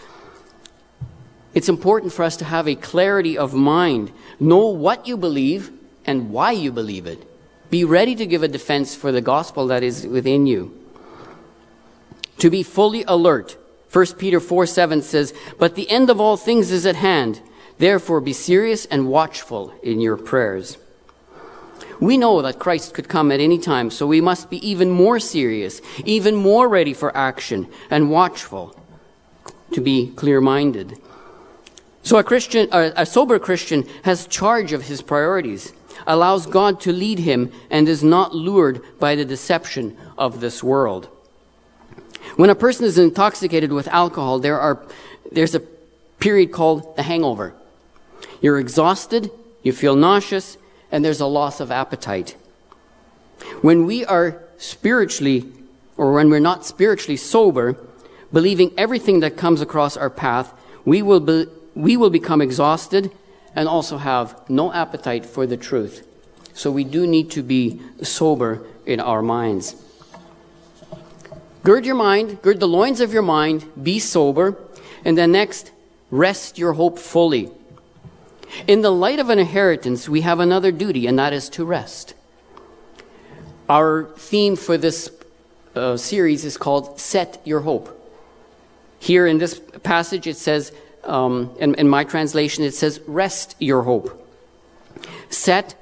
It's 1.52 1.68
important 1.68 2.12
for 2.12 2.22
us 2.22 2.36
to 2.36 2.44
have 2.44 2.68
a 2.68 2.76
clarity 2.76 3.36
of 3.36 3.52
mind, 3.52 4.12
know 4.38 4.66
what 4.68 5.08
you 5.08 5.16
believe 5.16 5.72
and 6.04 6.30
why 6.30 6.52
you 6.52 6.70
believe 6.70 7.08
it. 7.08 7.28
Be 7.68 7.82
ready 7.82 8.14
to 8.14 8.26
give 8.26 8.44
a 8.44 8.48
defense 8.48 8.94
for 8.94 9.10
the 9.10 9.20
gospel 9.20 9.66
that 9.66 9.82
is 9.82 10.06
within 10.06 10.46
you. 10.46 10.72
To 12.38 12.48
be 12.48 12.62
fully 12.62 13.02
alert 13.08 13.56
1 13.92 14.06
Peter 14.18 14.40
4 14.40 14.66
7 14.66 15.02
says, 15.02 15.34
But 15.58 15.74
the 15.74 15.90
end 15.90 16.08
of 16.08 16.20
all 16.20 16.36
things 16.36 16.70
is 16.70 16.86
at 16.86 16.96
hand. 16.96 17.40
Therefore, 17.78 18.20
be 18.20 18.32
serious 18.32 18.86
and 18.86 19.08
watchful 19.08 19.74
in 19.82 20.00
your 20.00 20.16
prayers. 20.16 20.78
We 22.00 22.16
know 22.16 22.42
that 22.42 22.58
Christ 22.58 22.94
could 22.94 23.08
come 23.08 23.30
at 23.30 23.40
any 23.40 23.58
time, 23.58 23.90
so 23.90 24.06
we 24.06 24.20
must 24.20 24.50
be 24.50 24.66
even 24.68 24.90
more 24.90 25.20
serious, 25.20 25.80
even 26.04 26.34
more 26.34 26.68
ready 26.68 26.94
for 26.94 27.16
action, 27.16 27.68
and 27.90 28.10
watchful 28.10 28.76
to 29.72 29.80
be 29.80 30.08
clear 30.16 30.40
minded. 30.40 30.98
So 32.02 32.18
a 32.18 32.24
Christian, 32.24 32.68
a 32.72 33.06
sober 33.06 33.38
Christian 33.38 33.86
has 34.02 34.26
charge 34.26 34.72
of 34.72 34.82
his 34.82 35.02
priorities, 35.02 35.72
allows 36.06 36.46
God 36.46 36.80
to 36.80 36.92
lead 36.92 37.20
him, 37.20 37.52
and 37.70 37.88
is 37.88 38.02
not 38.02 38.34
lured 38.34 38.82
by 38.98 39.14
the 39.14 39.24
deception 39.24 39.96
of 40.18 40.40
this 40.40 40.62
world. 40.62 41.08
When 42.42 42.50
a 42.50 42.56
person 42.56 42.86
is 42.86 42.98
intoxicated 42.98 43.70
with 43.70 43.86
alcohol, 43.86 44.40
there 44.40 44.58
are, 44.58 44.84
there's 45.30 45.54
a 45.54 45.60
period 46.18 46.50
called 46.50 46.96
the 46.96 47.04
hangover. 47.04 47.54
You're 48.40 48.58
exhausted, 48.58 49.30
you 49.62 49.72
feel 49.72 49.94
nauseous, 49.94 50.58
and 50.90 51.04
there's 51.04 51.20
a 51.20 51.26
loss 51.26 51.60
of 51.60 51.70
appetite. 51.70 52.34
When 53.60 53.86
we 53.86 54.04
are 54.04 54.42
spiritually, 54.58 55.52
or 55.96 56.14
when 56.14 56.30
we're 56.30 56.40
not 56.40 56.66
spiritually 56.66 57.16
sober, 57.16 57.76
believing 58.32 58.72
everything 58.76 59.20
that 59.20 59.36
comes 59.36 59.60
across 59.60 59.96
our 59.96 60.10
path, 60.10 60.52
we 60.84 61.00
will, 61.00 61.20
be, 61.20 61.46
we 61.76 61.96
will 61.96 62.10
become 62.10 62.42
exhausted 62.42 63.12
and 63.54 63.68
also 63.68 63.98
have 63.98 64.34
no 64.50 64.72
appetite 64.72 65.24
for 65.24 65.46
the 65.46 65.56
truth. 65.56 66.04
So 66.54 66.72
we 66.72 66.82
do 66.82 67.06
need 67.06 67.30
to 67.38 67.42
be 67.44 67.80
sober 68.02 68.66
in 68.84 68.98
our 68.98 69.22
minds. 69.22 69.76
Gird 71.62 71.86
your 71.86 71.94
mind, 71.94 72.42
gird 72.42 72.58
the 72.58 72.66
loins 72.66 73.00
of 73.00 73.12
your 73.12 73.22
mind, 73.22 73.70
be 73.80 74.00
sober, 74.00 74.56
and 75.04 75.16
then 75.16 75.30
next, 75.30 75.70
rest 76.10 76.58
your 76.58 76.72
hope 76.72 76.98
fully. 76.98 77.50
In 78.66 78.82
the 78.82 78.90
light 78.90 79.20
of 79.20 79.30
an 79.30 79.38
inheritance, 79.38 80.08
we 80.08 80.22
have 80.22 80.40
another 80.40 80.72
duty, 80.72 81.06
and 81.06 81.18
that 81.18 81.32
is 81.32 81.48
to 81.50 81.64
rest. 81.64 82.14
Our 83.68 84.04
theme 84.16 84.56
for 84.56 84.76
this 84.76 85.10
uh, 85.76 85.96
series 85.96 86.44
is 86.44 86.56
called 86.56 86.98
Set 86.98 87.40
Your 87.44 87.60
Hope. 87.60 87.98
Here 88.98 89.26
in 89.26 89.38
this 89.38 89.60
passage, 89.82 90.26
it 90.26 90.36
says, 90.36 90.72
um, 91.04 91.54
in, 91.58 91.74
in 91.76 91.88
my 91.88 92.04
translation, 92.04 92.64
it 92.64 92.74
says, 92.74 93.00
Rest 93.06 93.56
your 93.58 93.82
hope. 93.82 94.18
Set, 95.30 95.74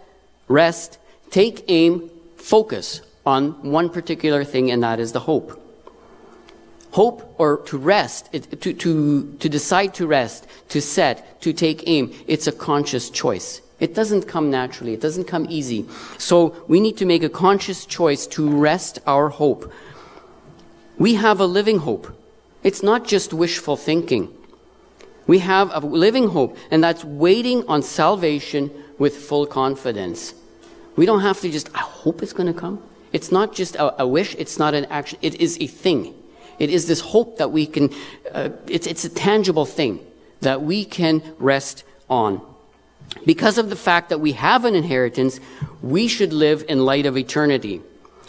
rest, 0.47 0.99
take 1.31 1.65
aim, 1.69 2.11
focus 2.37 3.01
on 3.27 3.71
one 3.71 3.89
particular 3.91 4.45
thing, 4.45 4.71
and 4.71 4.83
that 4.83 5.01
is 5.01 5.13
the 5.13 5.21
hope. 5.21 5.61
Hope 6.93 7.35
or 7.39 7.59
to 7.67 7.79
rest, 7.79 8.33
to, 8.33 8.73
to, 8.73 9.37
to 9.39 9.49
decide 9.49 9.95
to 9.95 10.07
rest, 10.07 10.47
to 10.71 10.81
set, 10.81 11.41
to 11.43 11.53
take 11.53 11.85
aim, 11.87 12.13
it's 12.27 12.47
a 12.47 12.53
conscious 12.53 13.11
choice. 13.11 13.63
It 13.79 13.95
doesn't 13.95 14.29
come 14.29 14.51
naturally. 14.51 14.93
It 14.93 15.01
doesn't 15.01 15.25
come 15.25 15.47
easy. 15.49 15.87
So 16.19 16.55
we 16.69 16.81
need 16.81 16.99
to 16.99 17.07
make 17.07 17.23
a 17.23 17.31
conscious 17.31 17.87
choice 17.87 18.27
to 18.29 18.49
rest 18.49 18.99
our 19.07 19.31
hope. 19.31 19.73
We 20.99 21.15
have 21.15 21.41
a 21.41 21.47
living 21.47 21.79
hope. 21.79 22.15
It's 22.63 22.83
not 22.83 23.07
just 23.07 23.33
wishful 23.33 23.77
thinking. 23.77 24.29
We 25.27 25.39
have 25.39 25.71
a 25.73 25.81
living 25.81 26.29
hope, 26.29 26.59
and 26.71 26.85
that's 26.85 27.05
waiting 27.05 27.67
on 27.69 27.83
salvation 27.83 28.71
with 28.99 29.17
full 29.17 29.47
confidence. 29.47 30.35
We 30.97 31.07
don't 31.07 31.21
have 31.21 31.41
to 31.41 31.51
just, 31.51 31.75
I 31.75 31.79
hope 31.79 32.23
it's 32.23 32.35
going 32.35 32.53
to 32.53 32.59
come. 32.59 32.83
It's 33.13 33.33
not 33.33 33.55
just 33.55 33.77
a, 33.77 34.03
a 34.03 34.07
wish, 34.07 34.35
it's 34.35 34.59
not 34.59 34.75
an 34.75 34.85
action, 34.87 35.19
it 35.23 35.41
is 35.41 35.57
a 35.61 35.67
thing. 35.67 36.15
It 36.61 36.71
is 36.71 36.87
this 36.87 37.01
hope 37.01 37.39
that 37.39 37.51
we 37.51 37.67
can, 37.67 37.91
uh, 38.31 38.51
it's, 38.69 38.87
it's 38.87 39.05
a 39.05 39.09
tangible 39.09 39.65
thing 39.65 39.99
that 40.43 40.63
we 40.63 40.85
can 40.85 41.23
rest 41.39 41.85
on. 42.09 42.41
Because 43.27 43.59
of 43.59 43.71
the 43.71 43.77
fact 43.77 44.11
that 44.11 44.21
we 44.21 44.33
have 44.33 44.65
an 44.65 44.75
inheritance, 44.75 45.41
we 45.83 46.07
should 46.07 46.33
live 46.33 46.65
in 46.69 46.85
light 46.85 47.07
of 47.07 47.17
eternity. 47.17 47.81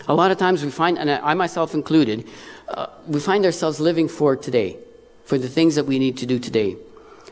A 0.08 0.15
lot 0.15 0.32
of 0.32 0.38
times 0.38 0.63
we 0.63 0.72
find, 0.72 0.98
and 0.98 1.12
I 1.12 1.34
myself 1.34 1.74
included, 1.74 2.26
uh, 2.70 2.88
we 3.06 3.20
find 3.20 3.46
ourselves 3.46 3.80
living 3.80 4.08
for 4.08 4.36
today, 4.36 4.78
for 5.26 5.38
the 5.38 5.50
things 5.50 5.76
that 5.76 5.86
we 5.86 6.00
need 6.00 6.17
to 6.17 6.26
do 6.26 6.39
today. 6.39 6.78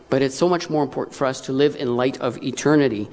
But 0.10 0.22
it's 0.22 0.36
so 0.36 0.50
much 0.50 0.70
more 0.70 0.84
important 0.84 1.16
for 1.16 1.26
us 1.26 1.42
to 1.42 1.54
live 1.54 1.76
in 1.76 1.96
light 1.96 2.20
of 2.20 2.44
eternity. 2.44 3.10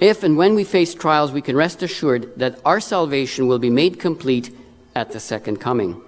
If 0.00 0.22
and 0.22 0.36
when 0.36 0.54
we 0.54 0.64
face 0.64 0.94
trials, 0.94 1.30
we 1.30 1.42
can 1.42 1.56
rest 1.56 1.82
assured 1.82 2.38
that 2.38 2.58
our 2.64 2.80
salvation 2.80 3.48
will 3.48 3.58
be 3.58 3.70
made 3.70 4.00
complete 4.00 4.50
at 4.94 5.12
the 5.12 5.20
second 5.20 5.60
coming. 5.60 6.00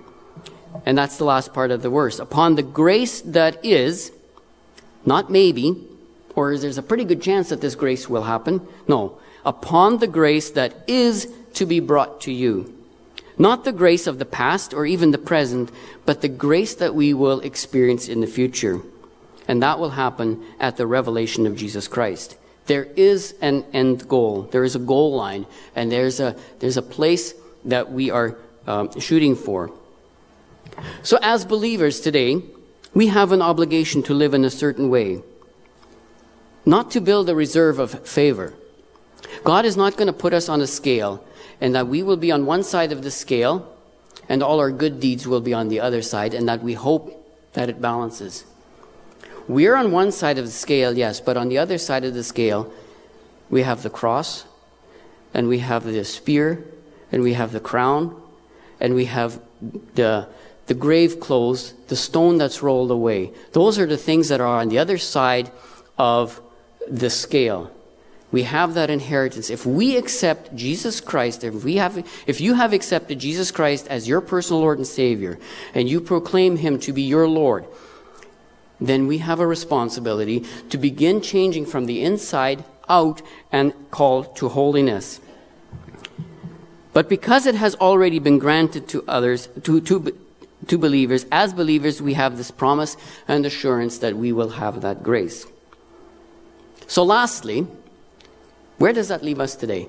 And 0.86 0.96
that's 0.98 1.18
the 1.18 1.24
last 1.24 1.52
part 1.52 1.70
of 1.70 1.82
the 1.82 1.90
verse. 1.90 2.18
Upon 2.18 2.54
the 2.54 2.62
grace 2.62 3.20
that 3.22 3.64
is, 3.64 4.12
not 5.06 5.30
maybe, 5.30 5.86
or 6.34 6.56
there's 6.58 6.78
a 6.78 6.82
pretty 6.82 7.04
good 7.04 7.22
chance 7.22 7.48
that 7.50 7.60
this 7.60 7.74
grace 7.74 8.08
will 8.08 8.24
happen. 8.24 8.66
No. 8.88 9.18
Upon 9.44 9.98
the 9.98 10.06
grace 10.06 10.50
that 10.50 10.74
is 10.86 11.32
to 11.54 11.66
be 11.66 11.80
brought 11.80 12.22
to 12.22 12.32
you. 12.32 12.72
Not 13.36 13.64
the 13.64 13.72
grace 13.72 14.06
of 14.06 14.18
the 14.18 14.24
past 14.24 14.74
or 14.74 14.86
even 14.86 15.10
the 15.10 15.18
present, 15.18 15.70
but 16.04 16.20
the 16.20 16.28
grace 16.28 16.74
that 16.76 16.94
we 16.94 17.14
will 17.14 17.40
experience 17.40 18.08
in 18.08 18.20
the 18.20 18.26
future. 18.26 18.80
And 19.46 19.62
that 19.62 19.78
will 19.78 19.90
happen 19.90 20.44
at 20.58 20.76
the 20.76 20.86
revelation 20.86 21.46
of 21.46 21.56
Jesus 21.56 21.88
Christ. 21.88 22.36
There 22.66 22.84
is 22.96 23.34
an 23.40 23.64
end 23.72 24.08
goal. 24.08 24.42
There 24.42 24.64
is 24.64 24.74
a 24.74 24.78
goal 24.78 25.14
line. 25.14 25.46
And 25.76 25.92
there's 25.92 26.20
a, 26.20 26.36
there's 26.60 26.76
a 26.76 26.82
place 26.82 27.34
that 27.66 27.92
we 27.92 28.10
are 28.10 28.36
um, 28.66 28.98
shooting 29.00 29.36
for. 29.36 29.70
So, 31.02 31.18
as 31.22 31.44
believers 31.44 32.00
today, 32.00 32.42
we 32.94 33.08
have 33.08 33.32
an 33.32 33.42
obligation 33.42 34.02
to 34.04 34.14
live 34.14 34.34
in 34.34 34.44
a 34.44 34.50
certain 34.50 34.88
way, 34.88 35.22
not 36.64 36.90
to 36.92 37.00
build 37.00 37.28
a 37.28 37.34
reserve 37.34 37.78
of 37.78 38.06
favor, 38.06 38.54
God 39.42 39.64
is 39.64 39.76
not 39.76 39.96
going 39.96 40.06
to 40.06 40.12
put 40.12 40.32
us 40.32 40.48
on 40.48 40.60
a 40.60 40.66
scale 40.66 41.24
and 41.60 41.74
that 41.74 41.88
we 41.88 42.02
will 42.02 42.16
be 42.16 42.30
on 42.30 42.46
one 42.46 42.62
side 42.62 42.92
of 42.92 43.02
the 43.02 43.10
scale 43.10 43.70
and 44.28 44.42
all 44.42 44.60
our 44.60 44.70
good 44.70 45.00
deeds 45.00 45.26
will 45.26 45.40
be 45.40 45.52
on 45.52 45.68
the 45.68 45.80
other 45.80 46.02
side 46.02 46.34
and 46.34 46.48
that 46.48 46.62
we 46.62 46.74
hope 46.74 47.20
that 47.54 47.68
it 47.68 47.80
balances. 47.80 48.44
We're 49.48 49.76
on 49.76 49.92
one 49.92 50.12
side 50.12 50.38
of 50.38 50.46
the 50.46 50.50
scale, 50.50 50.96
yes, 50.96 51.20
but 51.20 51.36
on 51.36 51.48
the 51.48 51.58
other 51.58 51.76
side 51.76 52.04
of 52.04 52.14
the 52.14 52.24
scale, 52.24 52.72
we 53.50 53.62
have 53.62 53.82
the 53.82 53.90
cross, 53.90 54.46
and 55.34 55.48
we 55.48 55.58
have 55.58 55.84
the 55.84 56.02
spear, 56.04 56.64
and 57.12 57.22
we 57.22 57.34
have 57.34 57.52
the 57.52 57.60
crown, 57.60 58.18
and 58.80 58.94
we 58.94 59.04
have 59.04 59.38
the, 59.94 60.26
the 60.66 60.74
grave 60.74 61.20
closed, 61.20 61.88
the 61.88 61.96
stone 61.96 62.38
that's 62.38 62.62
rolled 62.62 62.90
away. 62.90 63.32
Those 63.52 63.78
are 63.78 63.86
the 63.86 63.96
things 63.96 64.28
that 64.28 64.40
are 64.40 64.60
on 64.60 64.68
the 64.68 64.78
other 64.78 64.98
side 64.98 65.50
of 65.98 66.40
the 66.88 67.10
scale. 67.10 67.70
We 68.32 68.42
have 68.44 68.74
that 68.74 68.90
inheritance. 68.90 69.48
If 69.48 69.64
we 69.64 69.96
accept 69.96 70.56
Jesus 70.56 71.00
Christ, 71.00 71.44
if 71.44 71.62
we 71.62 71.76
have, 71.76 72.04
if 72.26 72.40
you 72.40 72.54
have 72.54 72.72
accepted 72.72 73.20
Jesus 73.20 73.50
Christ 73.50 73.86
as 73.88 74.08
your 74.08 74.20
personal 74.20 74.60
Lord 74.60 74.78
and 74.78 74.86
Savior, 74.86 75.38
and 75.72 75.88
you 75.88 76.00
proclaim 76.00 76.56
Him 76.56 76.80
to 76.80 76.92
be 76.92 77.02
your 77.02 77.28
Lord, 77.28 77.64
then 78.80 79.06
we 79.06 79.18
have 79.18 79.38
a 79.38 79.46
responsibility 79.46 80.44
to 80.70 80.78
begin 80.78 81.20
changing 81.20 81.66
from 81.66 81.86
the 81.86 82.02
inside 82.02 82.64
out 82.88 83.22
and 83.52 83.72
call 83.90 84.24
to 84.24 84.48
holiness. 84.48 85.20
But 86.92 87.08
because 87.08 87.46
it 87.46 87.54
has 87.54 87.74
already 87.76 88.18
been 88.18 88.38
granted 88.38 88.88
to 88.88 89.04
others, 89.06 89.48
to, 89.62 89.80
to, 89.82 90.16
to 90.68 90.78
believers, 90.78 91.26
as 91.30 91.52
believers, 91.52 92.00
we 92.00 92.14
have 92.14 92.36
this 92.36 92.50
promise 92.50 92.96
and 93.28 93.44
assurance 93.44 93.98
that 93.98 94.16
we 94.16 94.32
will 94.32 94.50
have 94.50 94.80
that 94.82 95.02
grace. 95.02 95.46
So, 96.86 97.02
lastly, 97.02 97.66
where 98.78 98.92
does 98.92 99.08
that 99.08 99.22
leave 99.22 99.40
us 99.40 99.56
today? 99.56 99.88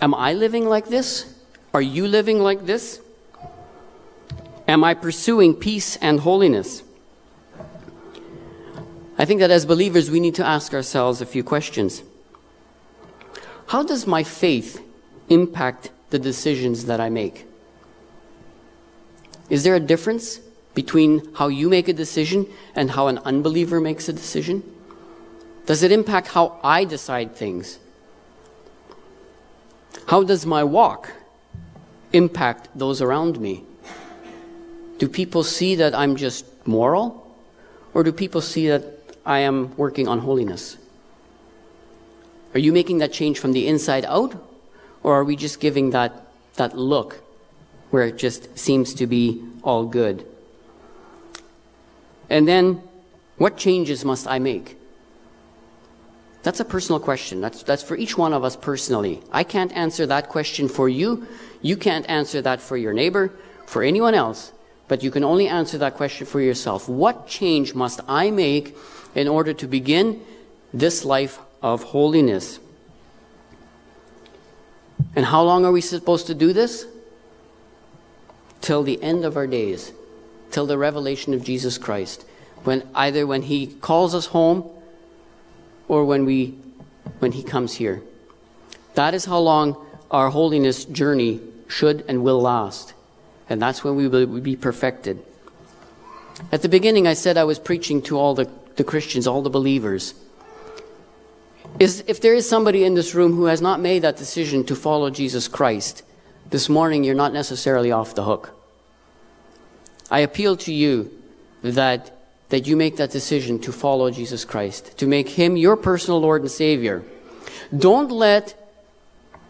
Am 0.00 0.14
I 0.14 0.32
living 0.34 0.66
like 0.66 0.88
this? 0.88 1.34
Are 1.72 1.82
you 1.82 2.06
living 2.06 2.40
like 2.40 2.66
this? 2.66 3.00
Am 4.66 4.84
I 4.84 4.94
pursuing 4.94 5.54
peace 5.54 5.96
and 5.96 6.20
holiness? 6.20 6.82
I 9.16 9.24
think 9.24 9.40
that 9.40 9.50
as 9.50 9.66
believers, 9.66 10.10
we 10.10 10.20
need 10.20 10.34
to 10.36 10.46
ask 10.46 10.74
ourselves 10.74 11.20
a 11.20 11.26
few 11.26 11.44
questions. 11.44 12.02
How 13.68 13.82
does 13.82 14.06
my 14.06 14.22
faith 14.22 14.82
impact 15.28 15.90
the 16.10 16.18
decisions 16.18 16.86
that 16.86 17.00
I 17.00 17.10
make? 17.10 17.46
Is 19.50 19.62
there 19.62 19.74
a 19.74 19.80
difference 19.80 20.40
between 20.74 21.34
how 21.34 21.48
you 21.48 21.68
make 21.68 21.88
a 21.88 21.92
decision 21.92 22.46
and 22.74 22.90
how 22.90 23.08
an 23.08 23.18
unbeliever 23.18 23.80
makes 23.80 24.08
a 24.08 24.12
decision? 24.12 24.62
Does 25.66 25.82
it 25.82 25.92
impact 25.92 26.28
how 26.28 26.58
I 26.62 26.84
decide 26.84 27.36
things? 27.36 27.78
How 30.06 30.22
does 30.22 30.44
my 30.44 30.64
walk 30.64 31.12
impact 32.12 32.68
those 32.74 33.00
around 33.00 33.40
me? 33.40 33.64
Do 34.98 35.08
people 35.08 35.42
see 35.42 35.74
that 35.76 35.94
I'm 35.94 36.16
just 36.16 36.44
moral? 36.66 37.20
Or 37.94 38.02
do 38.02 38.12
people 38.12 38.40
see 38.40 38.68
that 38.68 38.84
I 39.24 39.40
am 39.40 39.74
working 39.76 40.08
on 40.08 40.20
holiness? 40.20 40.76
Are 42.54 42.60
you 42.60 42.72
making 42.72 42.98
that 42.98 43.12
change 43.12 43.38
from 43.38 43.52
the 43.52 43.66
inside 43.66 44.04
out? 44.04 44.34
Or 45.02 45.14
are 45.14 45.24
we 45.24 45.36
just 45.36 45.60
giving 45.60 45.90
that, 45.90 46.26
that 46.54 46.76
look 46.76 47.23
where 47.90 48.04
it 48.04 48.16
just 48.16 48.58
seems 48.58 48.94
to 48.94 49.06
be 49.06 49.42
all 49.62 49.86
good? 49.86 50.26
And 52.30 52.48
then, 52.48 52.82
what 53.36 53.56
changes 53.56 54.04
must 54.04 54.26
I 54.26 54.38
make? 54.38 54.76
That's 56.42 56.60
a 56.60 56.64
personal 56.64 57.00
question. 57.00 57.40
That's, 57.40 57.62
that's 57.62 57.82
for 57.82 57.96
each 57.96 58.18
one 58.18 58.34
of 58.34 58.44
us 58.44 58.54
personally. 58.54 59.22
I 59.32 59.44
can't 59.44 59.72
answer 59.72 60.06
that 60.06 60.28
question 60.28 60.68
for 60.68 60.88
you. 60.88 61.26
You 61.62 61.76
can't 61.76 62.08
answer 62.08 62.42
that 62.42 62.60
for 62.60 62.76
your 62.76 62.92
neighbor, 62.92 63.32
for 63.66 63.82
anyone 63.82 64.14
else. 64.14 64.52
But 64.86 65.02
you 65.02 65.10
can 65.10 65.24
only 65.24 65.48
answer 65.48 65.78
that 65.78 65.94
question 65.94 66.26
for 66.26 66.40
yourself. 66.40 66.86
What 66.86 67.26
change 67.26 67.74
must 67.74 68.00
I 68.06 68.30
make 68.30 68.76
in 69.14 69.26
order 69.26 69.54
to 69.54 69.66
begin 69.66 70.20
this 70.74 71.04
life 71.04 71.38
of 71.62 71.82
holiness? 71.82 72.60
And 75.16 75.24
how 75.24 75.42
long 75.42 75.64
are 75.64 75.72
we 75.72 75.80
supposed 75.80 76.26
to 76.26 76.34
do 76.34 76.52
this? 76.52 76.86
Till 78.64 78.82
the 78.82 78.96
end 79.02 79.26
of 79.26 79.36
our 79.36 79.46
days, 79.46 79.92
till 80.50 80.64
the 80.64 80.78
revelation 80.78 81.34
of 81.34 81.44
Jesus 81.44 81.76
Christ. 81.76 82.24
When 82.64 82.88
either 82.94 83.26
when 83.26 83.42
he 83.42 83.66
calls 83.66 84.14
us 84.14 84.32
home 84.32 84.64
or 85.86 86.06
when 86.06 86.24
we 86.24 86.56
when 87.18 87.32
he 87.32 87.42
comes 87.42 87.74
here. 87.74 88.00
That 88.94 89.12
is 89.12 89.26
how 89.26 89.38
long 89.38 89.76
our 90.10 90.30
holiness 90.30 90.86
journey 90.86 91.40
should 91.68 92.06
and 92.08 92.24
will 92.24 92.40
last. 92.40 92.94
And 93.50 93.60
that's 93.60 93.84
when 93.84 93.96
we 93.96 94.08
will 94.08 94.40
be 94.40 94.56
perfected. 94.56 95.22
At 96.50 96.62
the 96.62 96.68
beginning, 96.70 97.06
I 97.06 97.12
said 97.12 97.36
I 97.36 97.44
was 97.44 97.58
preaching 97.58 98.00
to 98.02 98.18
all 98.18 98.34
the, 98.34 98.48
the 98.76 98.84
Christians, 98.84 99.26
all 99.26 99.42
the 99.42 99.50
believers. 99.50 100.14
Is, 101.78 102.02
if 102.06 102.22
there 102.22 102.34
is 102.34 102.48
somebody 102.48 102.84
in 102.84 102.94
this 102.94 103.14
room 103.14 103.34
who 103.34 103.44
has 103.44 103.60
not 103.60 103.78
made 103.78 104.00
that 104.00 104.16
decision 104.16 104.64
to 104.64 104.74
follow 104.74 105.10
Jesus 105.10 105.48
Christ, 105.48 106.02
this 106.50 106.68
morning 106.68 107.04
you're 107.04 107.14
not 107.14 107.32
necessarily 107.32 107.90
off 107.90 108.14
the 108.14 108.24
hook. 108.24 108.52
I 110.10 110.20
appeal 110.20 110.56
to 110.58 110.72
you 110.72 111.10
that, 111.62 112.16
that 112.50 112.66
you 112.66 112.76
make 112.76 112.96
that 112.96 113.10
decision 113.10 113.58
to 113.60 113.72
follow 113.72 114.10
Jesus 114.10 114.44
Christ, 114.44 114.98
to 114.98 115.06
make 115.06 115.30
Him 115.30 115.56
your 115.56 115.76
personal 115.76 116.20
Lord 116.20 116.42
and 116.42 116.50
Savior. 116.50 117.04
Don't 117.76 118.10
let 118.10 118.54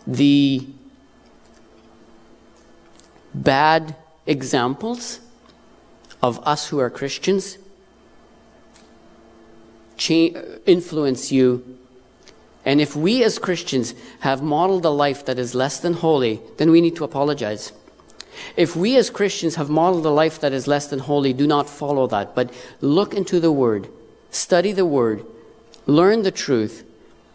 the 0.07 0.67
bad 3.35 3.97
examples 4.27 5.21
of 6.23 6.41
us 6.47 6.69
who 6.69 6.79
are 6.79 6.89
Christians 6.89 7.59
influence 10.67 11.33
you. 11.33 11.79
And 12.65 12.81
if 12.81 12.97
we 12.97 13.23
as 13.23 13.39
Christians 13.39 13.95
have 14.21 14.43
modeled 14.43 14.85
a 14.85 14.91
life 14.91 15.25
that 15.27 15.39
is 15.39 15.55
less 15.55 15.79
than 15.79 15.95
holy, 15.95 16.41
then 16.57 16.71
we 16.71 16.81
need 16.81 16.97
to 16.97 17.05
apologize. 17.05 17.73
If 18.57 18.75
we 18.75 18.97
as 18.97 19.11
Christians 19.11 19.57
have 19.57 19.71
modeled 19.71 20.07
a 20.07 20.11
life 20.11 20.41
that 20.41 20.53
is 20.53 20.67
less 20.67 20.87
than 20.87 21.01
holy, 21.01 21.33
do 21.33 21.47
not 21.47 21.69
follow 21.69 22.07
that, 22.09 22.35
but 22.35 22.53
look 22.81 23.15
into 23.15 23.39
the 23.39 23.53
Word, 23.53 23.89
study 24.31 24.73
the 24.73 24.87
Word, 24.87 25.25
learn 25.87 26.23
the 26.23 26.31
truth, 26.31 26.85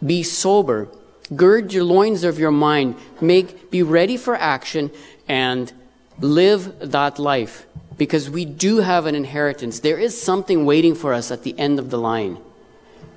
be 0.04 0.22
sober, 0.22 0.88
gird 1.34 1.72
your 1.72 1.84
loins 1.84 2.24
of 2.24 2.38
your 2.38 2.50
mind, 2.50 2.96
make, 3.20 3.70
be 3.70 3.82
ready 3.82 4.16
for 4.16 4.34
action, 4.34 4.90
and 5.28 5.72
live 6.18 6.78
that 6.80 7.18
life 7.18 7.66
because 7.96 8.30
we 8.30 8.44
do 8.44 8.78
have 8.78 9.06
an 9.06 9.14
inheritance. 9.14 9.80
There 9.80 9.98
is 9.98 10.20
something 10.20 10.64
waiting 10.64 10.94
for 10.94 11.12
us 11.12 11.30
at 11.30 11.42
the 11.42 11.58
end 11.58 11.78
of 11.78 11.90
the 11.90 11.98
line, 11.98 12.38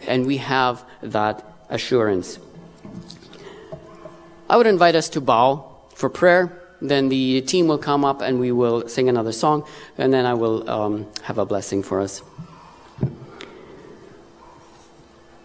and 0.07 0.25
we 0.25 0.37
have 0.37 0.83
that 1.01 1.52
assurance. 1.69 2.39
I 4.49 4.57
would 4.57 4.67
invite 4.67 4.95
us 4.95 5.09
to 5.09 5.21
bow 5.21 5.69
for 5.95 6.09
prayer. 6.09 6.59
Then 6.81 7.09
the 7.09 7.41
team 7.41 7.67
will 7.67 7.77
come 7.77 8.03
up 8.03 8.21
and 8.21 8.39
we 8.39 8.51
will 8.51 8.87
sing 8.89 9.07
another 9.07 9.31
song, 9.31 9.65
and 9.97 10.13
then 10.13 10.25
I 10.25 10.33
will 10.33 10.69
um, 10.69 11.07
have 11.23 11.37
a 11.37 11.45
blessing 11.45 11.81
for 11.81 12.01
us. 12.01 12.21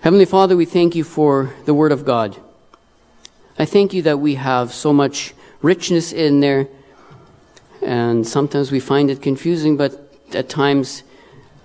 Heavenly 0.01 0.25
Father, 0.25 0.57
we 0.57 0.65
thank 0.65 0.95
you 0.95 1.05
for 1.05 1.53
the 1.65 1.75
Word 1.75 1.93
of 1.93 2.05
God. 2.05 2.37
I 3.59 3.65
thank 3.65 3.93
you 3.93 4.03
that 4.03 4.19
we 4.19 4.35
have 4.37 4.73
so 4.73 4.93
much 4.93 5.35
richness 5.63 6.13
in 6.13 6.41
there 6.41 6.69
and 7.83 8.27
sometimes 8.27 8.73
we 8.73 8.81
find 8.81 9.11
it 9.11 9.23
confusing, 9.23 9.77
but 9.77 10.13
at 10.35 10.49
times, 10.49 11.03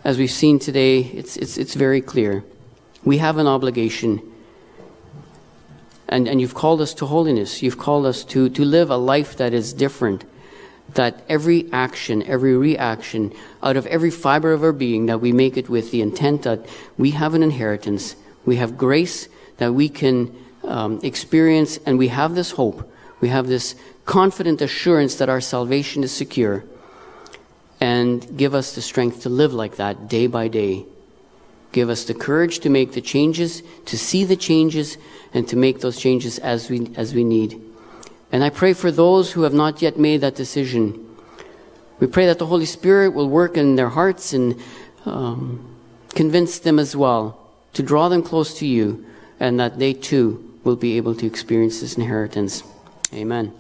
as 0.04 0.18
we've 0.18 0.32
seen 0.32 0.60
today, 0.60 1.02
it's, 1.02 1.38
it's, 1.38 1.58
it's 1.58 1.74
very 1.74 2.02
clear. 2.02 2.44
We 3.04 3.18
have 3.18 3.38
an 3.38 3.48
obligation. 3.48 4.22
And, 6.14 6.28
and 6.28 6.40
you've 6.40 6.54
called 6.54 6.80
us 6.80 6.94
to 6.96 7.08
holiness. 7.08 7.64
You've 7.64 7.80
called 7.80 8.06
us 8.06 8.24
to, 8.26 8.48
to 8.48 8.64
live 8.64 8.92
a 8.92 8.98
life 8.98 9.36
that 9.38 9.52
is 9.52 9.74
different. 9.74 10.24
That 10.94 11.24
every 11.28 11.68
action, 11.74 12.22
every 12.24 12.56
reaction, 12.56 13.34
out 13.64 13.78
of 13.78 13.88
every 13.88 14.12
fiber 14.12 14.54
of 14.54 14.62
our 14.62 14.74
being, 14.74 15.08
that 15.08 15.22
we 15.22 15.32
make 15.32 15.58
it 15.58 15.70
with 15.70 15.90
the 15.90 16.04
intent 16.04 16.44
that 16.44 16.68
we 17.00 17.12
have 17.12 17.34
an 17.34 17.42
inheritance. 17.42 18.16
We 18.46 18.58
have 18.58 18.78
grace 18.78 19.28
that 19.58 19.74
we 19.74 19.90
can 19.90 20.36
um, 20.64 21.00
experience, 21.02 21.80
and 21.84 21.98
we 21.98 22.10
have 22.10 22.36
this 22.36 22.52
hope. 22.52 22.88
We 23.20 23.30
have 23.30 23.48
this 23.48 23.74
confident 24.06 24.62
assurance 24.62 25.16
that 25.16 25.30
our 25.30 25.42
salvation 25.42 26.04
is 26.04 26.12
secure 26.12 26.64
and 27.82 28.38
give 28.38 28.54
us 28.54 28.76
the 28.76 28.82
strength 28.82 29.24
to 29.24 29.30
live 29.30 29.52
like 29.52 29.78
that 29.78 30.08
day 30.08 30.28
by 30.28 30.48
day. 30.48 30.86
Give 31.74 31.90
us 31.90 32.06
the 32.06 32.14
courage 32.14 32.60
to 32.60 32.70
make 32.70 32.94
the 32.94 33.02
changes, 33.02 33.64
to 33.86 33.98
see 33.98 34.24
the 34.24 34.38
changes, 34.38 34.98
and 35.34 35.48
to 35.50 35.58
make 35.58 35.82
those 35.82 35.98
changes 35.98 36.40
as 36.40 36.70
we, 36.70 36.90
as 36.96 37.14
we 37.14 37.24
need. 37.24 37.60
And 38.32 38.44
I 38.44 38.50
pray 38.50 38.74
for 38.74 38.92
those 38.92 39.32
who 39.32 39.42
have 39.42 39.54
not 39.54 39.82
yet 39.82 39.98
made 39.98 40.22
that 40.22 40.36
decision. 40.36 41.04
We 42.00 42.08
pray 42.08 42.28
that 42.28 42.40
the 42.40 42.46
Holy 42.46 42.66
Spirit 42.66 43.10
will 43.10 43.30
work 43.30 43.58
in 43.58 43.76
their 43.76 43.90
hearts 43.90 44.34
and 44.34 44.60
um, 45.06 45.76
convince 46.10 46.60
them 46.60 46.78
as 46.78 46.96
well 46.96 47.40
to 47.74 47.84
draw 47.84 48.08
them 48.08 48.22
close 48.22 48.58
to 48.60 48.68
you 48.68 49.06
and 49.40 49.60
that 49.60 49.80
they 49.80 49.94
too 49.94 50.60
will 50.64 50.76
be 50.76 50.98
able 50.98 51.16
to 51.16 51.26
experience 51.26 51.82
this 51.82 51.98
inheritance. 51.98 52.64
Amen. 53.14 53.54